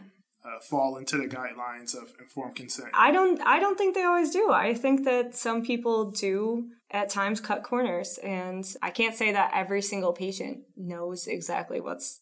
[0.45, 2.89] uh, fall into the guidelines of informed consent.
[2.95, 3.41] I don't.
[3.43, 4.51] I don't think they always do.
[4.53, 9.53] I think that some people do at times cut corners, and I can't say that
[9.55, 12.21] every single patient knows exactly what's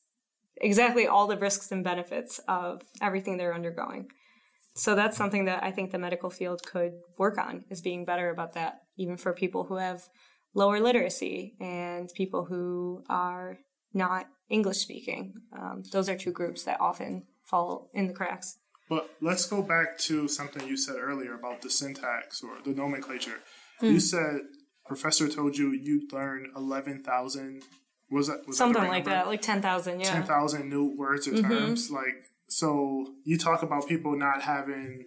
[0.57, 4.11] exactly all the risks and benefits of everything they're undergoing.
[4.75, 8.31] So that's something that I think the medical field could work on is being better
[8.31, 10.03] about that, even for people who have
[10.57, 13.59] lower literacy and people who are
[13.93, 15.35] not English speaking.
[15.57, 18.59] Um, those are two groups that often fall in the cracks.
[18.89, 23.41] But let's go back to something you said earlier about the syntax or the nomenclature.
[23.83, 23.93] Mm.
[23.93, 24.41] You said
[24.87, 27.63] professor told you you learned eleven thousand.
[28.11, 29.11] Was that was something that like number?
[29.11, 29.27] that?
[29.27, 30.13] Like ten thousand, yeah.
[30.13, 31.51] Ten thousand new words or mm-hmm.
[31.51, 31.91] terms.
[31.91, 32.15] Like
[32.49, 35.07] so, you talk about people not having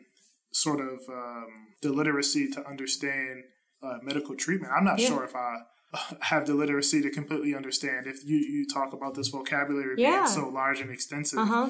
[0.51, 1.47] sort of um,
[1.81, 3.43] the literacy to understand
[3.81, 4.73] uh, medical treatment.
[4.75, 5.07] I'm not yeah.
[5.07, 5.57] sure if I
[6.21, 10.23] have the literacy to completely understand if you you talk about this vocabulary yeah.
[10.23, 11.39] being so large and extensive.
[11.39, 11.69] Uh-huh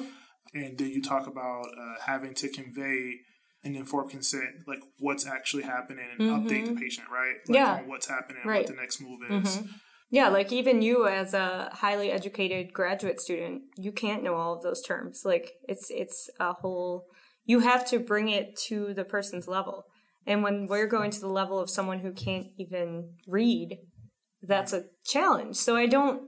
[0.54, 3.20] and then you talk about uh, having to convey
[3.62, 6.46] an informed consent, like what's actually happening, and mm-hmm.
[6.46, 7.34] update the patient, right?
[7.46, 8.60] Like yeah, what's happening, right.
[8.60, 9.56] what the next move is.
[9.58, 9.66] Mm-hmm.
[10.10, 14.62] Yeah, like even you as a highly educated graduate student, you can't know all of
[14.62, 15.22] those terms.
[15.24, 17.04] Like it's it's a whole.
[17.44, 19.84] You have to bring it to the person's level.
[20.26, 23.78] And when we're going to the level of someone who can't even read,
[24.42, 25.56] that's a challenge.
[25.56, 26.22] So I don't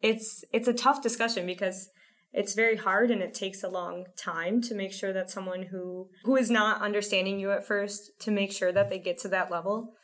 [0.00, 1.88] it's it's a tough discussion because
[2.32, 6.08] it's very hard and it takes a long time to make sure that someone who
[6.24, 9.50] who is not understanding you at first to make sure that they get to that
[9.50, 9.94] level.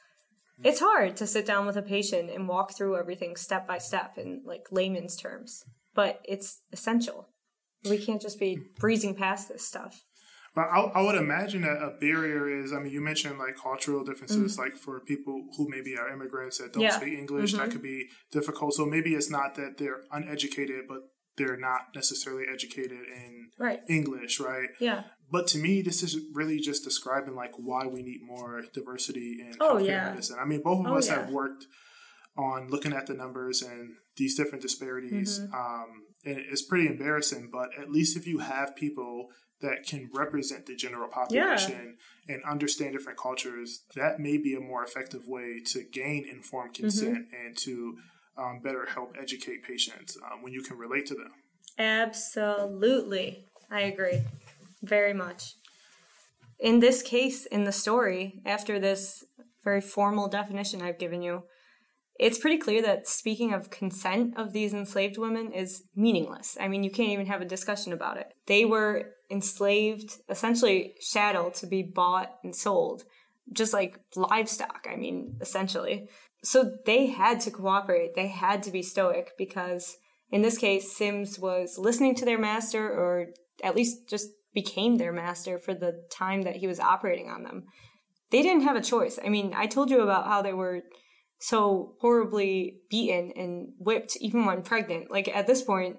[0.65, 4.19] It's hard to sit down with a patient and walk through everything step by step
[4.19, 5.65] in like layman's terms
[5.99, 7.29] but it's essential.
[7.91, 10.05] We can't just be breezing past this stuff
[10.55, 14.05] but I, I would imagine that a barrier is i mean you mentioned like cultural
[14.05, 14.63] differences mm-hmm.
[14.63, 16.97] like for people who maybe are immigrants that don't yeah.
[16.97, 17.65] speak english mm-hmm.
[17.65, 21.01] that could be difficult so maybe it's not that they're uneducated but
[21.39, 23.81] they're not necessarily educated in right.
[23.89, 24.69] English, right?
[24.81, 25.05] Yeah.
[25.31, 29.55] But to me, this is really just describing like why we need more diversity in
[29.61, 30.11] oh, healthcare yeah.
[30.11, 30.37] medicine.
[30.41, 31.21] I mean, both of oh, us yeah.
[31.21, 31.67] have worked
[32.37, 35.41] on looking at the numbers and these different disparities.
[35.41, 35.55] Mm-hmm.
[35.55, 39.29] Um, and it's pretty embarrassing, but at least if you have people
[39.61, 41.97] that can represent the general population
[42.29, 42.35] yeah.
[42.35, 46.85] and understand different cultures, that may be a more effective way to gain informed mm-hmm.
[46.85, 47.47] consent mm-hmm.
[47.47, 47.99] and to
[48.37, 51.33] um, better help educate patients um, when you can relate to them.
[51.79, 53.45] Absolutely.
[53.71, 54.23] I agree
[54.83, 55.55] very much.
[56.59, 59.25] In this case, in the story, after this
[59.63, 61.45] very formal definition I've given you,
[62.19, 66.57] it's pretty clear that speaking of consent of these enslaved women is meaningless.
[66.61, 68.27] I mean, you can't even have a discussion about it.
[68.47, 73.05] They were enslaved, essentially chattel to be bought and sold,
[73.53, 76.09] just like livestock, I mean, essentially.
[76.43, 78.15] So they had to cooperate.
[78.15, 79.97] They had to be stoic because
[80.31, 83.29] in this case, Sims was listening to their master or
[83.63, 87.65] at least just became their master for the time that he was operating on them.
[88.31, 89.19] They didn't have a choice.
[89.25, 90.83] I mean, I told you about how they were
[91.41, 95.11] so horribly beaten and whipped even when pregnant.
[95.11, 95.97] Like at this point,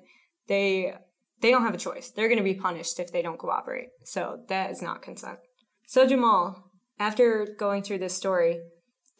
[0.47, 0.93] they
[1.41, 2.09] they don't have a choice.
[2.09, 3.89] They're going to be punished if they don't cooperate.
[4.03, 5.39] So that is not consent.
[5.87, 8.59] So Jamal, after going through this story,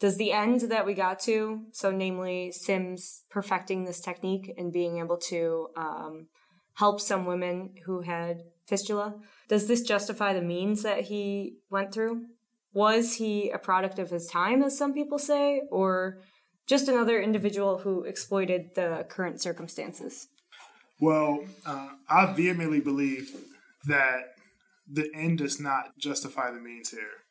[0.00, 4.98] does the end that we got to, so namely Sims perfecting this technique and being
[4.98, 6.28] able to um,
[6.74, 9.14] help some women who had fistula,
[9.48, 12.26] does this justify the means that he went through?
[12.72, 16.18] Was he a product of his time, as some people say, or
[16.66, 20.28] just another individual who exploited the current circumstances?
[21.00, 23.34] Well, uh, I vehemently believe
[23.86, 24.34] that
[24.90, 27.24] the end does not justify the means here.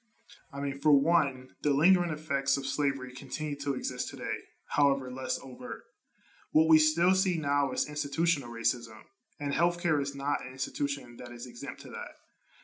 [0.52, 5.40] I mean, for one, the lingering effects of slavery continue to exist today, however less
[5.44, 5.84] overt.
[6.52, 9.04] What we still see now is institutional racism,
[9.40, 12.19] and healthcare is not an institution that is exempt to that.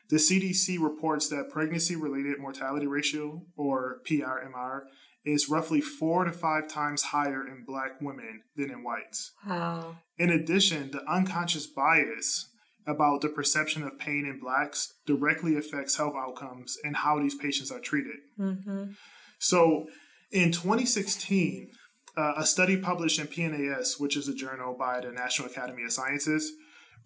[0.10, 4.82] The CDC reports that pregnancy related mortality ratio, or PRMR,
[5.26, 9.32] is roughly four to five times higher in black women than in whites.
[9.48, 9.98] Wow.
[10.18, 12.50] In addition, the unconscious bias
[12.88, 17.72] about the perception of pain in blacks directly affects health outcomes and how these patients
[17.72, 18.18] are treated.
[18.40, 18.92] Mm-hmm.
[19.40, 19.88] So,
[20.32, 21.72] in 2016,
[22.16, 25.92] uh, a study published in PNAS, which is a journal by the National Academy of
[25.92, 26.52] Sciences,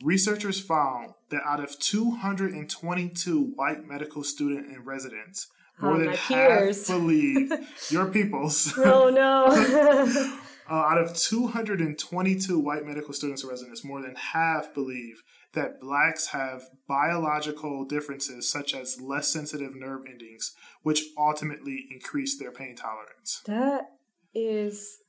[0.03, 5.47] researchers found that out of 222 white medical student and residents,
[5.79, 7.51] more oh, than half believe
[7.89, 8.73] your peoples.
[8.77, 9.45] Oh no.
[10.69, 15.23] uh, out of 222 white medical students and residents, more than half believe
[15.53, 22.51] that blacks have biological differences such as less sensitive nerve endings, which ultimately increase their
[22.51, 23.41] pain tolerance.
[23.45, 23.85] That
[24.33, 24.99] is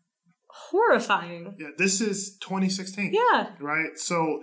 [0.48, 1.54] horrifying.
[1.58, 3.12] Yeah, this is 2016.
[3.12, 3.50] Yeah.
[3.60, 3.98] Right?
[3.98, 4.42] So,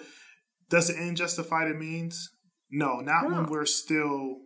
[0.69, 2.29] does the end justify the means?
[2.69, 3.35] No, not no.
[3.35, 4.37] when we're still,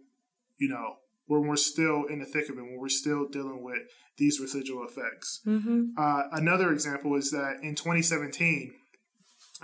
[0.59, 0.95] you know,
[1.25, 3.79] when we're still in the thick of it, when we're still dealing with
[4.17, 5.41] these residual effects.
[5.45, 5.91] Mm-hmm.
[5.97, 8.73] Uh, another example is that in 2017,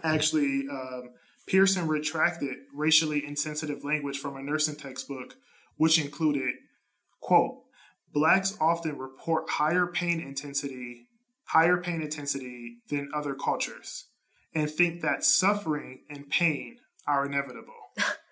[0.04, 1.10] actually, um,
[1.46, 5.36] Pearson retracted racially insensitive language from a nursing textbook,
[5.76, 6.54] which included,
[7.22, 7.64] quote,
[8.14, 11.08] blacks often report higher pain intensity,
[11.46, 14.08] higher pain intensity than other cultures,
[14.58, 17.76] and think that suffering and pain are inevitable.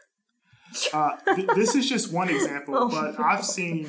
[0.93, 3.87] uh, th- this is just one example, oh, but I've seen,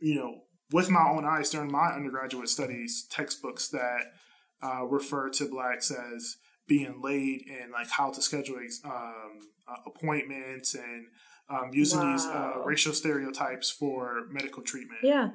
[0.00, 0.40] you know,
[0.72, 4.12] with my own eyes during my undergraduate studies, textbooks that
[4.60, 10.74] uh, refer to blacks as being late and like how to schedule um, uh, appointments
[10.74, 11.06] and
[11.48, 12.12] um, using wow.
[12.12, 15.00] these uh, racial stereotypes for medical treatment.
[15.04, 15.30] Yeah.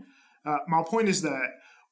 [0.46, 1.48] Uh, my point is that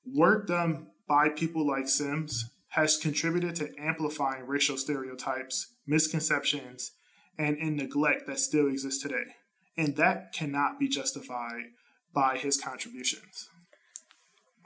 [0.06, 6.92] work done by people like Sims has contributed to amplifying racial stereotypes, misconceptions,
[7.38, 9.36] and in neglect that still exists today.
[9.78, 11.66] And that cannot be justified
[12.14, 13.50] by his contributions.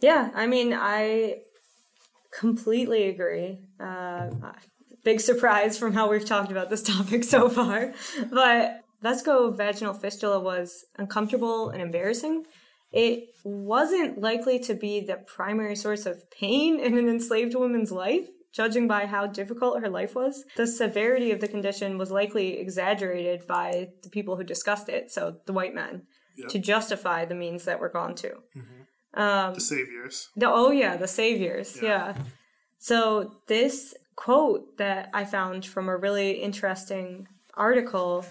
[0.02, 1.42] Yeah, I mean, I
[2.32, 3.60] completely agree.
[3.78, 4.30] Uh,
[5.04, 7.94] big surprise from how we've talked about this topic so far.
[8.32, 12.46] But vesicovaginal fistula was uncomfortable and embarrassing,
[12.98, 18.28] it wasn't likely to be the primary source of pain in an enslaved woman's life,
[18.52, 20.44] judging by how difficult her life was.
[20.56, 25.38] The severity of the condition was likely exaggerated by the people who discussed it, so
[25.46, 26.50] the white men, Yep.
[26.50, 28.30] to justify the means that were gone to.
[28.30, 29.20] Mm-hmm.
[29.20, 30.30] Um, the saviors.
[30.36, 31.80] The, oh yeah, the saviors.
[31.82, 31.90] Yeah.
[31.90, 32.18] Yeah.
[32.80, 38.26] So this quote that I found from a really interesting article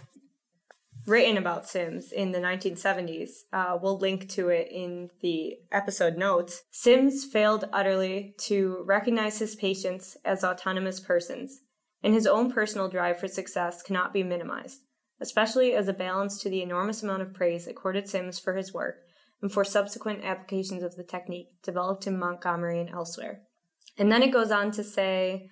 [1.07, 3.31] written about Sims in the 1970s.
[3.53, 6.65] Uh, we'll link to it in the episode notes.
[6.71, 11.61] Sims failed utterly to recognize his patients as autonomous persons,
[12.03, 14.81] and his own personal drive for success cannot be minimized,
[15.21, 18.97] especially as a balance to the enormous amount of praise accorded Sims for his work
[19.41, 23.43] and for subsequent applications of the technique developed in Montgomery and elsewhere.
[23.99, 25.49] And then it goes on to say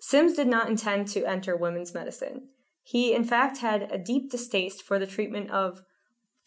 [0.00, 2.48] Sims did not intend to enter women's medicine.
[2.82, 5.82] He, in fact, had a deep distaste for the treatment of,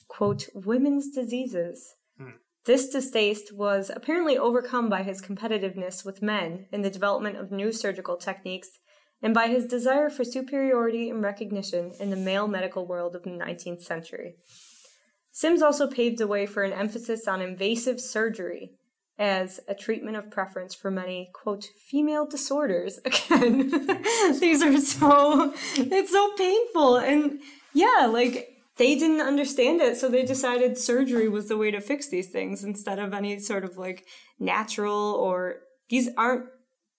[0.08, 1.96] quote, women's diseases.
[2.18, 2.38] Hmm.
[2.66, 7.72] This distaste was apparently overcome by his competitiveness with men in the development of new
[7.72, 8.80] surgical techniques
[9.22, 13.30] and by his desire for superiority and recognition in the male medical world of the
[13.30, 14.36] 19th century.
[15.32, 18.74] Sims also paved the way for an emphasis on invasive surgery
[19.20, 23.00] as a treatment of preference for many, quote, female disorders.
[23.06, 23.70] Again,
[24.40, 26.98] these are so, it's so painful.
[26.98, 27.40] And
[27.74, 32.08] yeah, like they didn't understand it, so they decided surgery was the way to fix
[32.10, 34.06] these things instead of any sort of like
[34.40, 35.58] natural or
[35.90, 36.46] these aren't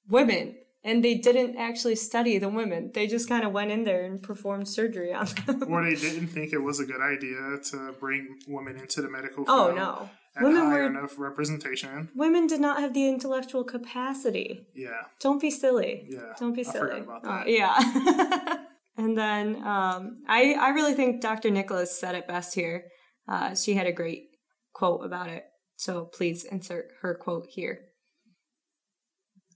[0.08, 0.56] women.
[0.86, 2.90] And they didn't actually study the women.
[2.92, 5.72] They just kind of went in there and performed surgery on them.
[5.72, 9.46] Or they didn't think it was a good idea to bring women into the medical
[9.48, 9.78] oh, field.
[9.78, 10.10] oh no.
[10.36, 12.08] At Women high were enough representation.
[12.16, 14.66] women did not have the intellectual capacity.
[14.74, 15.02] Yeah.
[15.20, 16.06] Don't be silly.
[16.08, 17.00] Yeah, Don't be I silly.
[17.00, 17.48] forgot about that.
[17.48, 18.56] yeah.
[18.96, 21.50] and then um, I I really think Dr.
[21.50, 22.86] Nicholas said it best here.
[23.28, 24.24] Uh, she had a great
[24.72, 25.44] quote about it.
[25.76, 27.80] So please insert her quote here.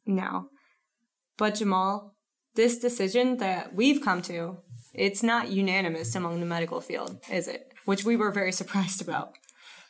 [0.06, 0.46] Now,
[1.36, 2.14] but Jamal,
[2.54, 4.58] this decision that we've come to,
[4.94, 7.66] it's not unanimous among the medical field, is it?
[7.84, 9.34] Which we were very surprised about.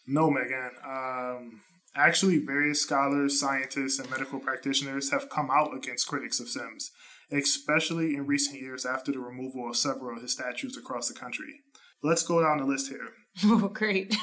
[0.09, 0.71] No, Megan.
[0.87, 1.61] Um,
[1.95, 6.91] actually, various scholars, scientists, and medical practitioners have come out against critics of Sims,
[7.31, 11.61] especially in recent years after the removal of several of his statues across the country.
[12.03, 13.09] Let's go down the list here.
[13.45, 14.17] Oh, great.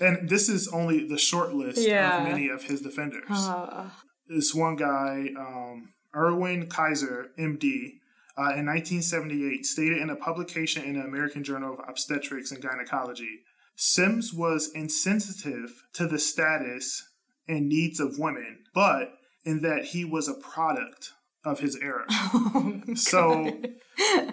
[0.00, 2.18] And this is only the short list Yeah.
[2.22, 3.24] of many of his defenders.
[3.28, 3.90] Uh,
[4.28, 7.98] this one guy, um, Irwin Kaiser, MD,
[8.38, 13.40] uh, in 1978, stated in a publication in the American Journal of Obstetrics and Gynecology
[13.80, 17.08] Sims was insensitive to the status
[17.46, 19.12] and needs of women, but
[19.44, 21.12] in that he was a product
[21.44, 22.04] of his era.
[22.96, 23.60] so,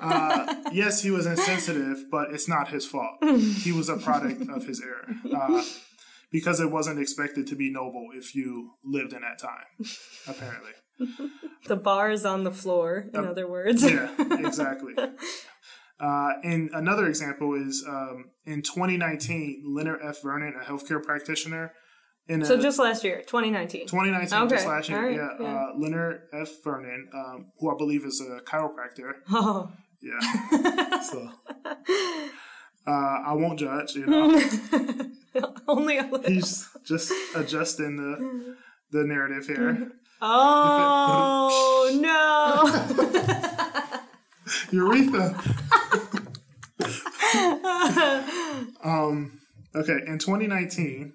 [0.02, 3.24] uh, yes, he was insensitive, but it's not his fault.
[3.24, 5.14] He was a product of his era.
[5.32, 5.64] Uh,
[6.32, 9.88] because it wasn't expected to be noble if you lived in that time,
[10.28, 10.72] apparently.
[11.68, 13.84] the bar is on the floor, in other words.
[13.84, 14.96] Yeah, exactly.
[16.00, 20.22] Uh, and another example is um, in 2019, Leonard F.
[20.22, 21.72] Vernon, a healthcare practitioner,
[22.28, 23.88] in a, So just last year, 2019.
[23.88, 25.56] 2019, just last year, right, yeah, yeah.
[25.56, 26.50] Uh, Leonard F.
[26.64, 29.12] Vernon, um, who I believe is a chiropractor.
[29.30, 29.72] Oh.
[30.02, 31.00] Yeah.
[31.02, 31.30] so
[32.86, 34.39] uh, I won't judge, you know.
[35.68, 36.22] Only a little.
[36.32, 38.56] He's just adjusting the
[38.91, 39.91] the narrative here.
[40.22, 43.45] Oh no!
[44.72, 45.36] Urethra.
[48.84, 49.39] um,
[49.76, 51.14] okay, in 2019,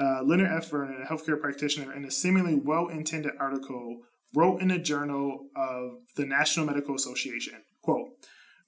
[0.00, 0.70] uh, Leonard F.
[0.70, 4.00] Vernon, a healthcare practitioner, in a seemingly well intended article,
[4.34, 8.08] wrote in a journal of the National Medical Association, quote,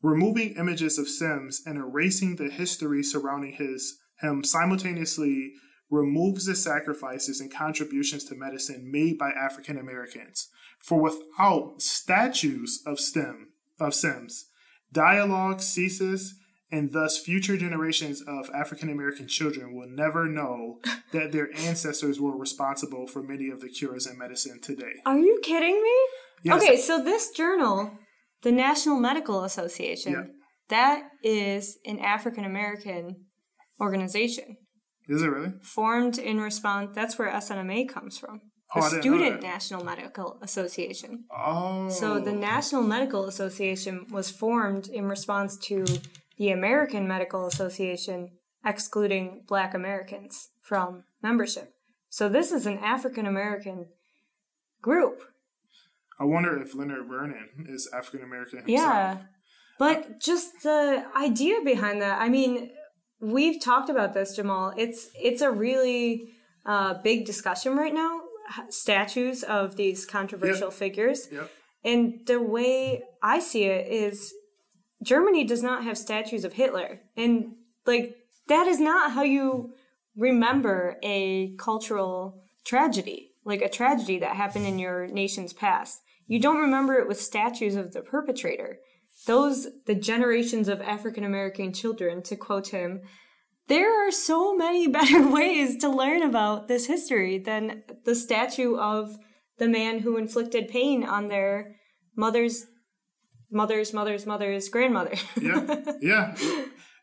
[0.03, 5.53] removing images of Sims and erasing the history surrounding his him simultaneously
[5.91, 10.49] removes the sacrifices and contributions to medicine made by African Americans.
[10.79, 13.49] For without statues of STEM
[13.81, 14.47] of Sims,
[14.93, 16.35] dialogue ceases
[16.73, 20.79] and thus future generations of African American children will never know
[21.13, 24.93] that their ancestors were responsible for many of the cures in medicine today.
[25.07, 25.95] Are you kidding me?
[26.43, 26.63] Yes.
[26.63, 27.93] Okay, so this journal,
[28.43, 30.25] the National Medical Association, Yeah.
[30.69, 33.27] that is an African American
[33.81, 34.57] organization
[35.09, 35.53] Is it really?
[35.63, 36.91] formed in response.
[36.95, 38.41] That's where SNMA comes from.
[38.75, 39.43] Oh, The Student.
[39.43, 41.25] National Medical Association.
[41.31, 41.89] Oh.
[41.89, 45.85] So the National Medical Association was formed in response to
[46.39, 48.31] the American Medical Association
[48.65, 51.75] excluding black Americans from membership.
[52.09, 53.87] So this is an African American
[54.83, 55.23] group.
[56.19, 58.79] I wonder if Leonard Vernon is African American himself.
[58.79, 59.19] Yeah.
[59.79, 62.71] But just the idea behind that, I mean,
[63.21, 64.73] we've talked about this, Jamal.
[64.77, 66.29] It's it's a really
[66.65, 68.21] uh, big discussion right now.
[68.69, 70.73] Statues of these controversial Yep.
[70.73, 71.51] figures, Yep.
[71.85, 74.33] and the way I see it is,
[75.03, 78.17] Germany does not have statues of Hitler, and like
[78.49, 79.73] that is not how you
[80.17, 86.01] remember a cultural tragedy, like a tragedy that happened in your nation's past.
[86.27, 88.79] You don't remember it with statues of the perpetrator.
[89.27, 93.03] Those, the generations of African American children, to quote him,
[93.69, 99.17] there are so many better ways to learn about this history than the statue of
[99.59, 101.77] the man who inflicted pain on their
[102.17, 102.67] mother's
[103.51, 105.15] mother's mother's mother's grandmother.
[105.41, 106.35] yeah, yeah,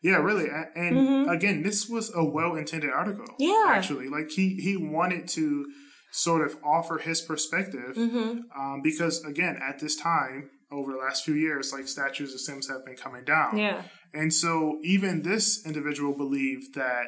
[0.02, 0.46] yeah, really.
[0.74, 3.24] And again, this was a well-intended article.
[3.24, 3.42] Mm-hmm.
[3.42, 3.64] Yeah.
[3.68, 5.66] actually, like he he wanted to
[6.10, 8.40] sort of offer his perspective Mm-hmm.
[8.60, 12.68] um, because again, at this time over the last few years, like statues of Sims
[12.68, 13.56] have been coming down.
[13.56, 13.82] yeah.
[14.14, 17.04] And so even this individual believed that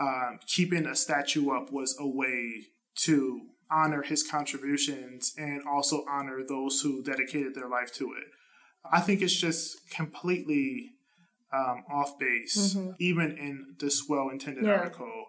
[0.00, 2.66] um, keeping a statue up was a way
[3.04, 3.40] to
[3.70, 8.24] honor his contributions and also honor those who dedicated their life to it.
[8.90, 10.90] I think it's just completely
[11.52, 14.72] um, off base, even in this well intended Yeah.
[14.78, 15.26] article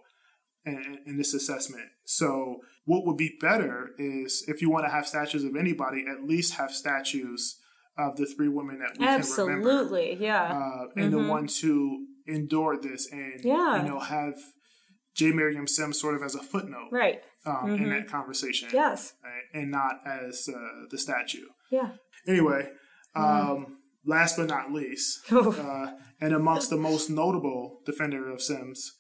[0.66, 1.86] and in this assessment.
[2.06, 6.24] So, what would be better is if you want to have statues of anybody, at
[6.24, 7.60] least have statues
[7.98, 10.16] of the three women that we can remember Absolutely.
[10.20, 10.44] Yeah.
[10.44, 13.48] uh, and the ones who endured this and Mm-hmm.
[13.48, 13.82] Yeah.
[13.84, 14.36] you know have
[15.16, 15.32] J.
[15.32, 17.22] Marion Sims sort of as a footnote right.
[17.46, 19.14] um, in that conversation Yes.
[19.24, 19.44] right?
[19.62, 21.46] and not as uh, the statue.
[21.70, 21.90] Yeah.
[22.28, 22.70] Anyway,
[23.16, 28.94] um, last but not least, uh, and amongst the most notable defender of Sims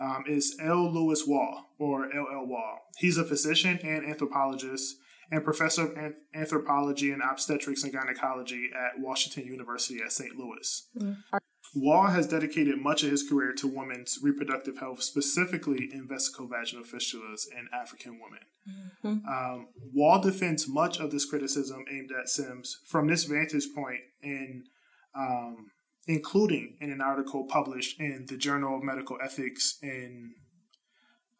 [0.00, 0.92] um, is L.
[0.92, 2.26] Lewis Wall, or L.
[2.32, 2.46] L.
[2.46, 2.78] Wall.
[2.98, 4.96] He's a physician and anthropologist
[5.34, 10.36] and professor of anthropology and obstetrics and gynecology at Washington University at St.
[10.36, 10.88] Louis.
[11.74, 17.46] Wall has dedicated much of his career to women's reproductive health, specifically in vesicovaginal fistulas
[17.50, 19.22] in African women.
[19.28, 24.64] Um, Wall defends much of this criticism aimed at Sims from this vantage point, in
[25.16, 25.70] um,
[26.06, 30.34] including in an article published in the Journal of Medical Ethics in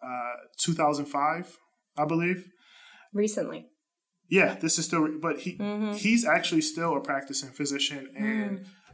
[0.03, 1.59] uh, 2005,
[1.97, 2.49] I believe.
[3.13, 3.69] Recently.
[4.39, 5.51] Yeah, this is still, but he
[6.07, 8.53] he's actually still a practicing physician and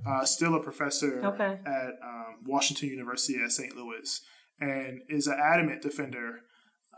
[0.09, 1.53] uh, still a professor Okay.
[1.81, 3.73] at um, Washington University at St.
[3.81, 4.09] Louis,
[4.71, 6.29] and is an adamant defender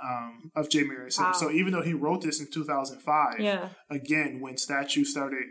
[0.08, 0.76] um, of J.
[0.90, 1.26] Mary Sims.
[1.26, 1.32] Wow.
[1.42, 3.68] So even though he wrote this in 2005, Yeah.
[3.90, 5.44] again when statues started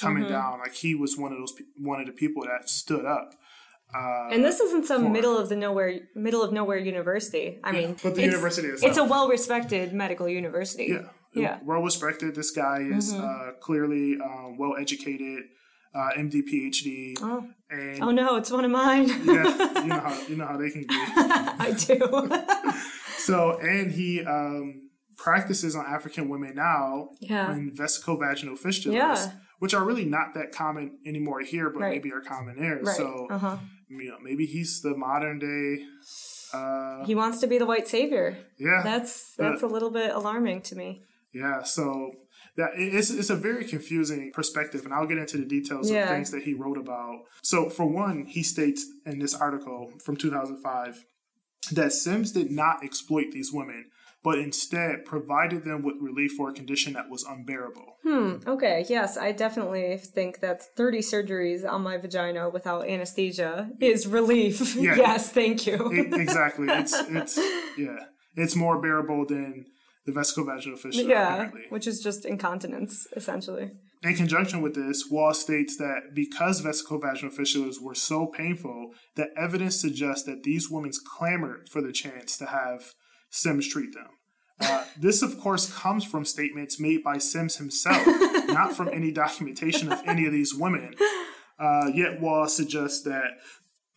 [0.00, 0.32] coming Mm-hmm.
[0.32, 1.54] down, like he was one of those
[1.92, 3.28] one of the people that stood up.
[3.98, 5.92] Uh, And this isn't some for- middle of the nowhere
[6.26, 7.46] middle of nowhere university.
[7.68, 8.88] I mean, but the it's, university itself.
[8.88, 10.88] it's a well respected medical university.
[10.92, 11.08] Yeah.
[11.34, 11.56] Yeah.
[11.56, 11.66] Mm-hmm.
[11.66, 12.34] Well respected.
[12.34, 15.44] This guy is uh, clearly um, well educated,
[15.94, 17.46] uh, MD, PhD, Oh.
[17.70, 19.08] and Oh no, it's one of mine.
[19.24, 20.86] yeah, you know how you know how they can be.
[20.90, 22.72] I do.
[23.18, 27.52] So, and he um, practices on African women now Yeah.
[27.52, 29.32] in vesicovaginal fistulas, Yeah.
[29.58, 31.92] which are really not that common anymore here, but Right.
[31.92, 32.80] maybe are common there.
[32.82, 32.96] right.
[32.96, 33.58] So, uh-huh.
[33.90, 35.84] you know, maybe he's the modern day.
[36.54, 38.38] Uh, He wants to be the white savior.
[38.56, 41.02] yeah, That's that's a little bit alarming to me.
[41.32, 42.12] Yeah, so
[42.56, 46.04] that it's it's a very confusing perspective, and I'll get into the details Yeah.
[46.04, 47.20] of things that he wrote about.
[47.42, 51.04] So, for one, he states in this article from 2005
[51.72, 53.86] that Sims did not exploit these women,
[54.24, 57.96] but instead provided them with relief for a condition that was unbearable.
[58.04, 58.36] Hmm.
[58.46, 58.86] Okay.
[58.88, 64.74] Yes, I definitely think that 30 surgeries on my vagina without anesthesia is relief.
[64.76, 64.96] Yeah.
[64.96, 65.92] yes, thank you.
[65.92, 67.36] E- exactly, it's it's
[67.76, 67.98] yeah,
[68.34, 69.66] it's more bearable than
[70.08, 71.08] the vesicovaginal fistula.
[71.08, 71.62] yeah, apparently.
[71.68, 73.72] which is just incontinence, essentially.
[74.02, 79.80] In conjunction with this, Wall states that because vesicovaginal fistulas were so painful, that evidence
[79.80, 82.94] suggests that these women clamored for the chance to have
[83.30, 84.08] Sims treat them.
[84.60, 88.06] Uh, this, of course, comes from statements made by Sims himself,
[88.46, 90.94] not from any documentation of any of these women.
[91.58, 93.32] Uh, yet Wall suggests that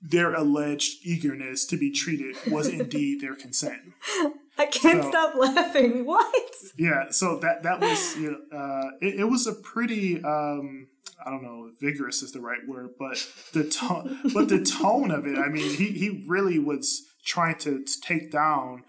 [0.02, 3.94] their alleged eagerness to be treated was indeed their consent.
[4.58, 6.06] I can't So- stop laughing.
[6.12, 6.36] What?
[6.78, 10.88] Yeah, so that that was you know, uh, it, it was a pretty um,
[11.26, 15.26] I don't know vigorous is the right word, but the tone but the tone of
[15.26, 15.38] it.
[15.38, 18.84] I mean, he he really was trying to take down.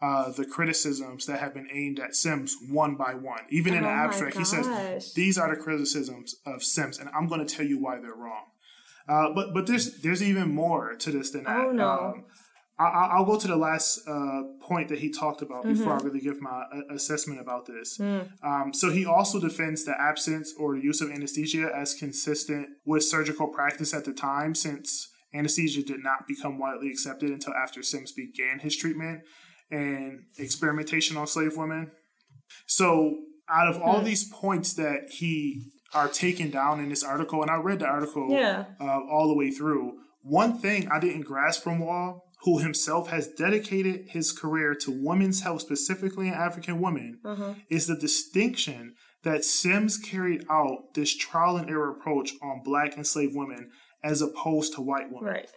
[0.00, 3.88] Uh, the criticisms that have been aimed at Sims one by one, even in Oh
[3.88, 7.66] the abstract, he says these are the criticisms of Sims, and I'm going to tell
[7.66, 8.44] you why they're wrong.
[9.08, 11.56] Uh, but but there's there's even more to this than that.
[11.56, 11.90] Oh, no.
[12.14, 12.24] Um,
[12.80, 15.74] I, will go to the last uh, point that he talked about mm-hmm.
[15.74, 17.98] before I really give my uh, assessment about this.
[17.98, 18.28] Mm.
[18.42, 23.02] Um, so he also defends the absence or the use of anesthesia as consistent with
[23.02, 28.12] surgical practice at the time, since anesthesia did not become widely accepted until after Sims
[28.12, 29.22] began his treatment
[29.70, 31.90] and experimentation on slave women.
[32.66, 33.16] So
[33.50, 34.04] out of all mm.
[34.04, 38.28] these points that he are taken down in this article, and I read the article
[38.30, 38.66] yeah.
[38.80, 39.94] uh, all the way through.
[40.22, 45.42] One thing I didn't grasp from Wall who himself has dedicated his career to women's
[45.42, 47.54] health, specifically in African women, uh-huh.
[47.68, 53.34] is the distinction that Sims carried out this trial and error approach on black enslaved
[53.34, 53.70] women
[54.04, 55.32] as opposed to white women.
[55.32, 55.50] Right.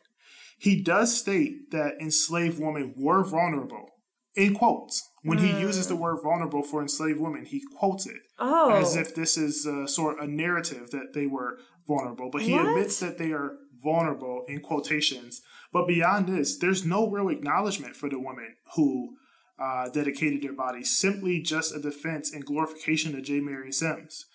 [0.58, 3.90] He does state that enslaved women were vulnerable,
[4.36, 5.08] in quotes.
[5.24, 5.42] When mm.
[5.42, 8.72] he uses the word vulnerable for enslaved women, he quotes it oh.
[8.72, 11.58] as if this is a, sort of a narrative that they were
[11.88, 12.30] vulnerable.
[12.32, 12.68] But he what?
[12.68, 15.42] admits that they are vulnerable in quotations
[15.72, 19.16] but beyond this, there's no real acknowledgement for the women who
[19.62, 23.40] uh, dedicated their bodies, simply just a defense and glorification of J.
[23.40, 24.26] Marion Sims.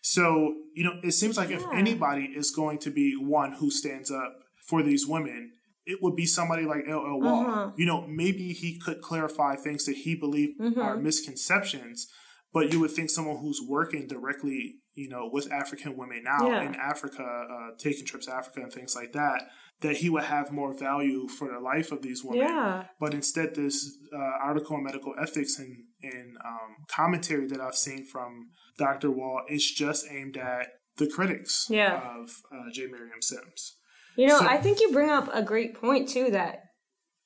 [0.00, 1.56] So, you know, it seems like yeah.
[1.56, 5.52] if anybody is going to be one who stands up for these women,
[5.84, 7.20] it would be somebody like L.L.
[7.20, 7.46] Wall.
[7.46, 7.70] Uh-huh.
[7.76, 10.80] You know, maybe he could clarify things that he believed mm-hmm.
[10.80, 12.08] are misconceptions,
[12.52, 16.62] but you would think someone who's working directly, you know, with African women now yeah.
[16.62, 19.42] in Africa, uh, taking trips to Africa and things like that,
[19.80, 22.46] that he would have more value for the life of these women.
[22.48, 22.84] Yeah.
[22.98, 28.06] But instead, this uh, article on medical ethics and, and um, commentary that I've seen
[28.06, 28.48] from
[28.78, 29.10] Dr.
[29.10, 31.96] Wall is just aimed at the critics yeah.
[31.96, 32.86] of uh, J.
[32.86, 33.76] Marion Sims.
[34.16, 36.60] You know, so, I think you bring up a great point too that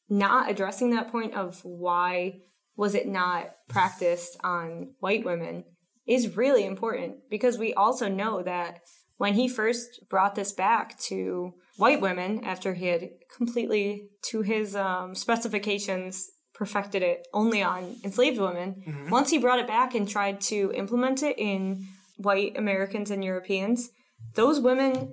[0.08, 2.40] not addressing that point of why
[2.76, 5.64] was it not practiced on white women
[6.06, 8.80] is really important because we also know that
[9.20, 14.74] when he first brought this back to white women after he had completely, to his
[14.74, 18.82] um, specifications, perfected it only on enslaved women.
[18.88, 19.10] Mm-hmm.
[19.10, 23.90] Once he brought it back and tried to implement it in white Americans and Europeans,
[24.36, 25.12] those women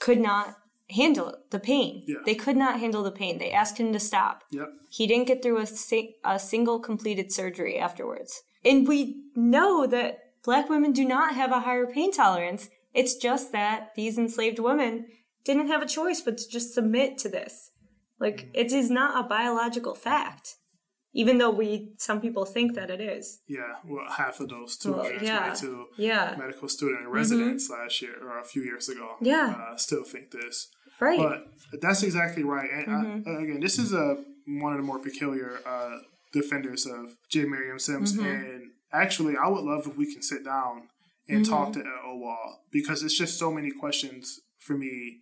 [0.00, 0.54] could not
[0.88, 2.04] handle the pain.
[2.06, 2.16] Yeah.
[2.24, 3.36] They could not handle the pain.
[3.36, 4.44] They asked him to stop.
[4.50, 4.68] Yep.
[4.88, 5.66] He didn't get through a,
[6.24, 8.40] a single completed surgery afterwards.
[8.64, 12.70] And we know that black women do not have a higher pain tolerance.
[12.96, 15.06] It's just that these enslaved women
[15.44, 17.70] didn't have a choice but to just submit to this.
[18.18, 18.50] Like, mm-hmm.
[18.54, 20.56] it is not a biological fact,
[21.12, 23.40] even though we, some people think that it is.
[23.46, 26.30] Yeah, well, half of those 222 well, yeah.
[26.30, 26.36] yeah.
[26.38, 27.82] medical student and residents mm-hmm.
[27.82, 29.54] last year or a few years ago yeah.
[29.56, 30.68] Uh, still think this.
[30.98, 31.18] Right.
[31.18, 32.70] But that's exactly right.
[32.70, 33.30] And mm-hmm.
[33.30, 35.98] I, again, this is a one of the more peculiar uh,
[36.32, 37.44] defenders of J.
[37.44, 38.16] Marion Sims.
[38.16, 38.24] Mm-hmm.
[38.24, 40.88] And actually, I would love if we can sit down
[41.28, 41.52] and mm-hmm.
[41.52, 45.18] talk to Wall because it's just so many questions for me.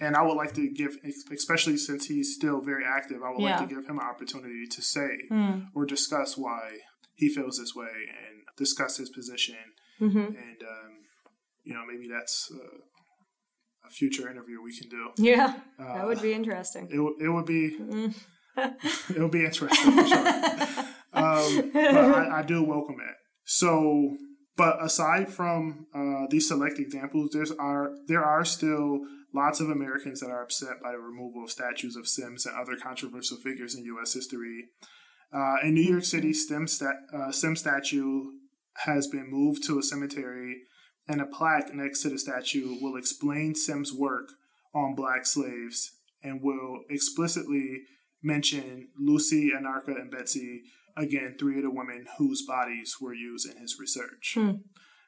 [0.00, 0.96] And I would like to give,
[1.30, 3.58] especially since he's still very active, I would yeah.
[3.58, 5.66] like to give him an opportunity to say mm.
[5.74, 6.78] or discuss why
[7.16, 9.56] he feels this way and discuss his position.
[10.00, 10.18] Mm-hmm.
[10.18, 10.92] And, um,
[11.64, 12.78] you know, maybe that's uh,
[13.86, 15.10] a future interview we can do.
[15.18, 16.88] Yeah, uh, that would be interesting.
[16.90, 17.76] It, it would be.
[17.78, 18.14] Mm.
[18.56, 20.18] it would be interesting for sure.
[21.12, 23.16] um, but I, I do welcome it.
[23.44, 24.16] So
[24.60, 29.00] but aside from uh, these select examples, there's are there are still
[29.34, 32.76] lots of Americans that are upset by the removal of statues of Sims and other
[32.76, 34.12] controversial figures in U.S.
[34.12, 34.66] history.
[35.32, 36.66] Uh, in New York City, Sim,
[37.16, 38.24] uh, Sim statue
[38.84, 40.58] has been moved to a cemetery,
[41.08, 44.28] and a plaque next to the statue will explain Sim's work
[44.74, 45.90] on black slaves
[46.22, 47.84] and will explicitly
[48.22, 50.64] mention Lucy, Anarcha, and Betsy,
[51.00, 54.34] again, three of the women whose bodies were used in his research.
[54.34, 54.52] Hmm.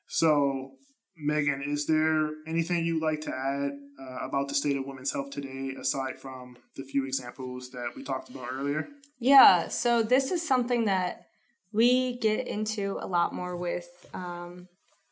[0.07, 0.73] So,
[1.17, 5.31] Megan, is there anything you'd like to add uh, about the state of women's health
[5.31, 8.89] today, aside from the few examples that we talked about earlier?
[9.19, 11.27] Yeah, so this is something that
[11.73, 14.69] we get into a lot more with um,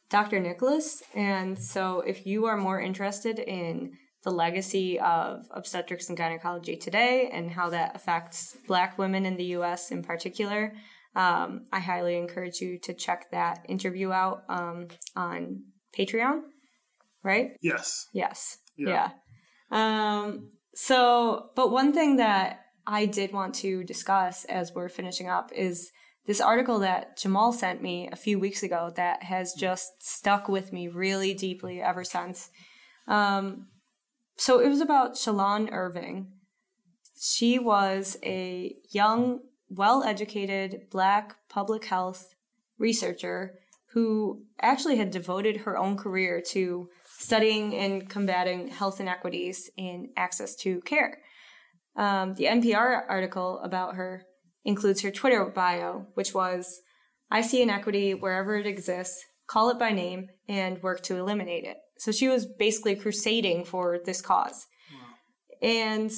[0.09, 0.41] Dr.
[0.41, 1.03] Nicholas.
[1.15, 7.31] And so, if you are more interested in the legacy of obstetrics and gynecology today
[7.33, 10.75] and how that affects Black women in the US in particular.
[11.17, 15.65] Um, I highly encourage you to check that interview out um, on
[15.97, 16.43] Patreon,
[17.25, 17.53] right?
[17.61, 18.07] Yes.
[18.13, 18.59] Yes.
[18.77, 19.11] Yeah.
[19.71, 20.21] yeah.
[20.23, 25.51] Um, so, but one thing that I did want to discuss as we're finishing up
[25.53, 25.91] is
[26.27, 30.73] this article that Jamal sent me a few weeks ago that has just stuck with
[30.73, 32.51] me really deeply ever since.
[33.09, 33.67] Um,
[34.41, 36.29] so it was about Shalon Irving.
[37.21, 42.35] She was a young, well educated black public health
[42.79, 43.59] researcher
[43.93, 50.57] who actually had devoted her own career to studying and combating health inequities in access
[50.57, 51.19] to care.
[51.95, 54.23] Um, the NPR article about her
[54.65, 56.81] includes her Twitter bio, which was
[57.31, 61.77] I see inequity wherever it exists, call it by name, and work to eliminate it.
[62.01, 64.67] So she was basically crusading for this cause.
[64.91, 65.69] Wow.
[65.69, 66.11] And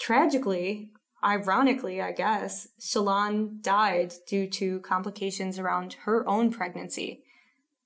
[0.00, 0.90] tragically,
[1.22, 7.22] ironically, I guess, Shalon died due to complications around her own pregnancy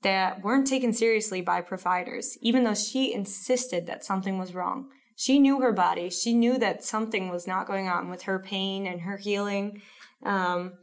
[0.01, 4.88] that weren't taken seriously by providers, even though she insisted that something was wrong.
[5.14, 6.09] She knew her body.
[6.09, 9.82] She knew that something was not going on with her pain and her healing.
[10.24, 10.78] Um,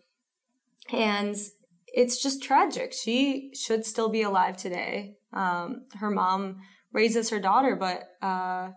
[0.93, 1.35] and
[1.87, 2.93] it's just tragic.
[2.93, 5.15] She should still be alive today.
[5.33, 6.61] Um, her mom
[6.93, 8.71] raises her daughter, but uh,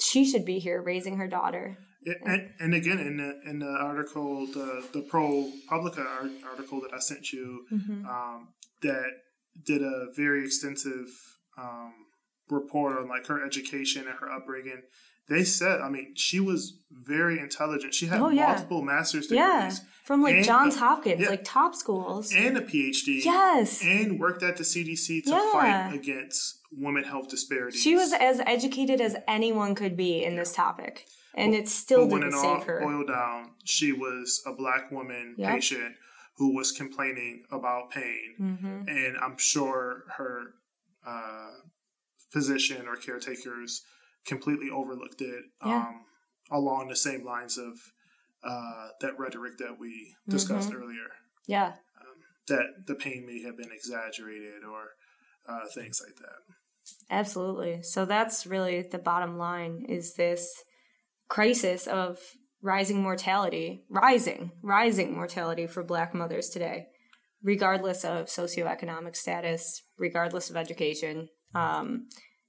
[0.00, 1.78] she should be here raising her daughter.
[2.24, 7.30] and, and, again, in the in the article, the the ProPublica article that I sent
[7.30, 8.06] you, mm-hmm.
[8.06, 8.48] um,
[8.82, 9.10] that
[9.66, 11.08] did a very extensive
[11.58, 11.92] um,
[12.48, 14.82] report on like her education and her upbringing.
[15.30, 17.94] They said, I mean, she was very intelligent.
[17.94, 18.48] She had oh, yeah.
[18.48, 19.38] multiple master's degrees.
[19.38, 19.70] Yeah,
[20.02, 23.24] from like and, Johns Hopkins, yeah, like top schools, and a PhD.
[23.24, 25.52] Yes, and worked at the CDC to yeah.
[25.52, 27.80] fight against women health disparities.
[27.80, 31.06] She was as educated as anyone could be in this topic,
[31.36, 32.80] and it still didn't save her.
[32.80, 35.52] Boil down, she was a black woman yep.
[35.52, 35.94] patient
[36.38, 38.88] who was complaining about pain, mm-hmm.
[38.88, 40.54] and I'm sure her
[41.06, 41.50] uh,
[42.32, 43.84] physician or caretakers
[44.26, 45.86] completely overlooked it yeah.
[45.88, 46.04] um,
[46.50, 47.74] along the same lines of
[48.44, 50.82] uh, that rhetoric that we discussed mm-hmm.
[50.82, 51.08] earlier.
[51.46, 51.68] Yeah.
[52.00, 52.16] Um,
[52.48, 54.90] that the pain may have been exaggerated or
[55.48, 56.54] uh, things like that.
[57.10, 57.82] Absolutely.
[57.82, 60.52] So that's really the bottom line is this
[61.28, 62.18] crisis of
[62.62, 66.86] rising mortality, rising, rising mortality for black mothers today,
[67.42, 71.28] regardless of socioeconomic status, regardless of education.
[71.54, 72.08] Um,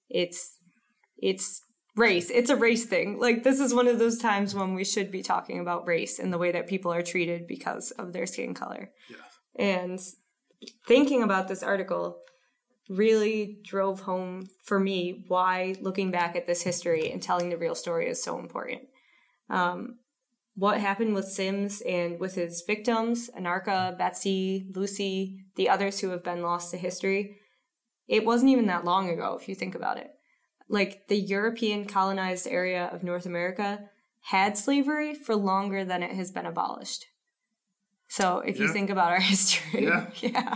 [0.10, 0.58] it's
[1.22, 1.62] it's
[1.96, 2.30] race.
[2.30, 3.20] It's a race thing.
[3.20, 6.32] Like this is one of those times when we should be talking about race and
[6.32, 8.92] the way that people are treated because of their skin color.
[9.10, 9.18] Yeah.
[9.56, 10.00] And
[10.88, 12.20] thinking about this article
[12.90, 17.76] really drove home for me why looking back at this history and telling the real
[17.76, 18.82] story is so important.
[19.50, 20.00] Um,
[20.56, 26.24] what happened with Sims and with his victims, Anarcha, Betsy, Lucy, the others who have
[26.24, 27.38] been lost to history,
[28.08, 30.12] it wasn't even that long ago if you think about it.
[30.72, 33.90] Like the European colonized area of North America
[34.22, 37.06] had slavery for longer than it has been abolished.
[38.08, 38.64] So if yeah.
[38.64, 40.10] you think about our history, yeah.
[40.22, 40.56] yeah.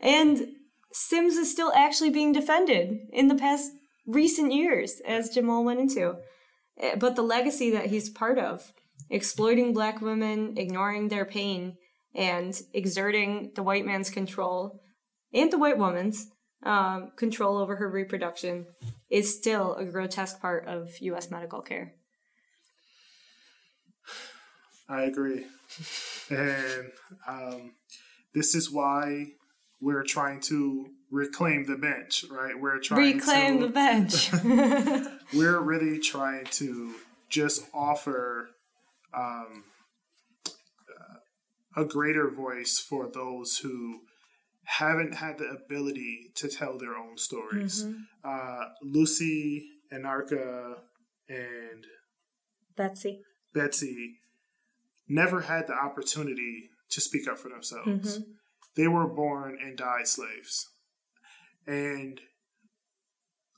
[0.00, 0.48] And
[0.92, 3.72] Sims is still actually being defended in the past
[4.06, 6.16] recent years, as Jamal went into.
[6.80, 8.72] Eh, but the legacy that he's part of,
[9.10, 11.76] exploiting black women, ignoring their pain,
[12.14, 14.80] and exerting the white man's control
[15.32, 16.28] and the white woman's
[16.62, 18.66] um, control over her reproduction,
[19.10, 21.30] is still a grotesque part of U.S.
[21.30, 21.94] medical care.
[24.88, 25.44] I agree.
[26.30, 26.90] and
[27.26, 27.72] um,
[28.34, 29.26] this is why
[29.80, 32.58] we're trying to reclaim the bench, right?
[32.58, 34.06] We're trying reclaim to, reclaim
[34.40, 35.12] the bench.
[35.34, 36.94] we're really trying to
[37.28, 38.50] just offer
[39.14, 39.64] um,
[41.76, 44.00] a greater voice for those who
[44.68, 47.84] haven't had the ability to tell their own stories.
[47.84, 48.00] Mm-hmm.
[48.22, 50.74] Uh, Lucy, Anarcha,
[51.26, 51.86] and
[52.76, 53.22] Betsy.
[53.54, 54.18] Betsy
[55.08, 58.18] never had the opportunity to speak up for themselves.
[58.18, 58.30] Mm-hmm.
[58.76, 60.68] They were born and died slaves.
[61.66, 62.20] And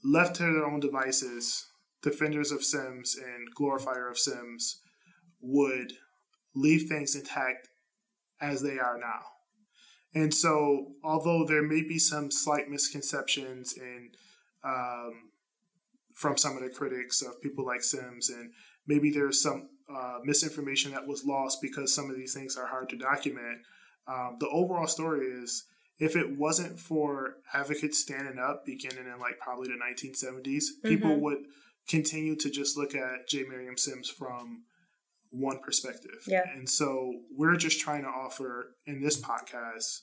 [0.04, 1.66] left to their own devices,
[2.02, 4.80] defenders of Sims and glorifier of Sims
[5.40, 5.94] would
[6.54, 7.68] leave things intact
[8.40, 9.22] as they are now.
[10.14, 14.16] And so, although there may be some slight misconceptions and
[14.64, 15.30] um,
[16.14, 18.52] from some of the critics of people like Sims, and
[18.86, 22.88] maybe there's some uh, misinformation that was lost because some of these things are hard
[22.88, 23.58] to document.
[24.08, 25.64] Um, the overall story is
[25.98, 30.88] if it wasn't for advocates standing up beginning in like probably the 1970s, mm-hmm.
[30.88, 31.38] people would
[31.88, 33.44] continue to just look at J.
[33.44, 34.64] Marion Sims from
[35.30, 36.22] one perspective.
[36.26, 36.42] Yeah.
[36.54, 40.00] And so we're just trying to offer in this podcast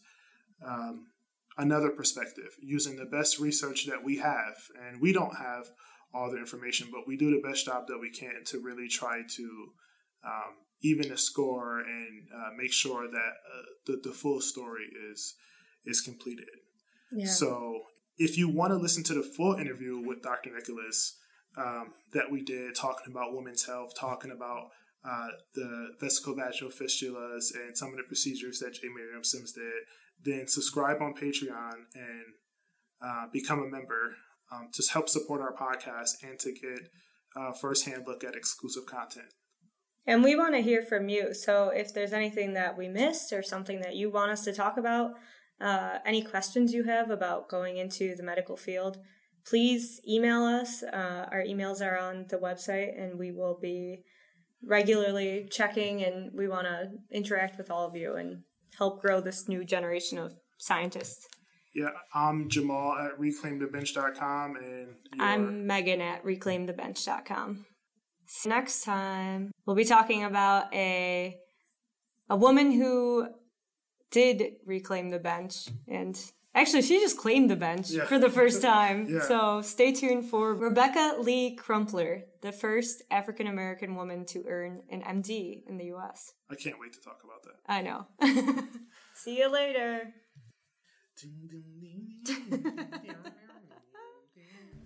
[0.65, 1.07] um,
[1.57, 4.55] another perspective using the best research that we have.
[4.87, 5.67] And we don't have
[6.13, 9.21] all the information, but we do the best job that we can to really try
[9.35, 9.67] to
[10.25, 15.35] um, even the score and uh, make sure that uh, the, the full story is
[15.85, 16.45] is completed.
[17.11, 17.27] Yeah.
[17.27, 17.81] So
[18.17, 20.51] if you want to listen to the full interview with Dr.
[20.53, 21.17] Nicholas
[21.57, 24.69] um, that we did talking about women's health, talking about
[25.07, 28.81] uh, the vesicovaginal fistulas and some of the procedures that J.
[28.93, 29.83] Marion Sims did,
[30.23, 32.25] then subscribe on Patreon and
[33.01, 34.15] uh, become a member
[34.51, 36.89] um, to help support our podcast and to get
[37.35, 39.27] a firsthand look at exclusive content.
[40.05, 41.33] And we want to hear from you.
[41.33, 44.77] So if there's anything that we missed or something that you want us to talk
[44.77, 45.11] about,
[45.59, 48.97] uh, any questions you have about going into the medical field,
[49.45, 50.83] please email us.
[50.83, 54.03] Uh, our emails are on the website, and we will be
[54.63, 56.03] regularly checking.
[56.03, 58.43] And we want to interact with all of you and
[58.77, 61.27] help grow this new generation of scientists.
[61.73, 64.95] Yeah, I'm Jamal at reclaimthebench.com, and.
[65.19, 67.65] I'm Megan at reclaimthebench.com.
[68.25, 71.37] So next time, we'll be talking about a
[72.29, 73.27] a woman who
[74.11, 76.19] did reclaim the bench and
[76.61, 78.05] actually she just claimed the bench Yeah.
[78.05, 79.07] for the first time.
[79.09, 79.21] Yeah.
[79.21, 85.01] So stay tuned for Rebecca Lee Crumpler, the first African American woman to earn an
[85.01, 86.33] MD in the US.
[86.49, 87.57] I can't wait to talk about that.
[87.77, 87.99] I know.
[89.15, 90.13] See you later.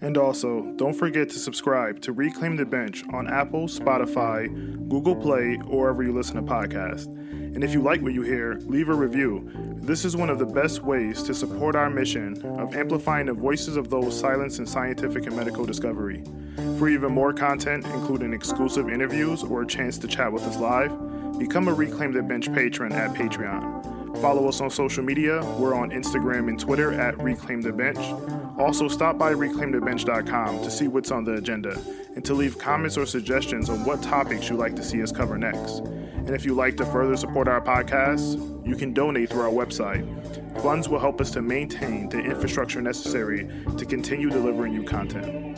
[0.01, 4.47] And also, don't forget to subscribe to Reclaim the Bench on Apple, Spotify,
[4.89, 7.05] Google Play, or wherever you listen to podcasts.
[7.05, 9.49] And if you like what you hear, leave a review.
[9.75, 13.75] This is one of the best ways to support our mission of amplifying the voices
[13.77, 16.23] of those silenced in scientific and medical discovery.
[16.79, 20.91] For even more content, including exclusive interviews or a chance to chat with us live,
[21.37, 23.90] become a Reclaim the Bench patron at Patreon.
[24.21, 25.43] Follow us on social media.
[25.57, 27.97] We're on Instagram and Twitter at Reclaim the Bench.
[28.59, 31.75] Also, stop by reclaimthebench.com to see what's on the agenda
[32.15, 35.39] and to leave comments or suggestions on what topics you'd like to see us cover
[35.39, 35.79] next.
[35.79, 40.05] And if you'd like to further support our podcast, you can donate through our website.
[40.61, 45.57] Funds will help us to maintain the infrastructure necessary to continue delivering you content.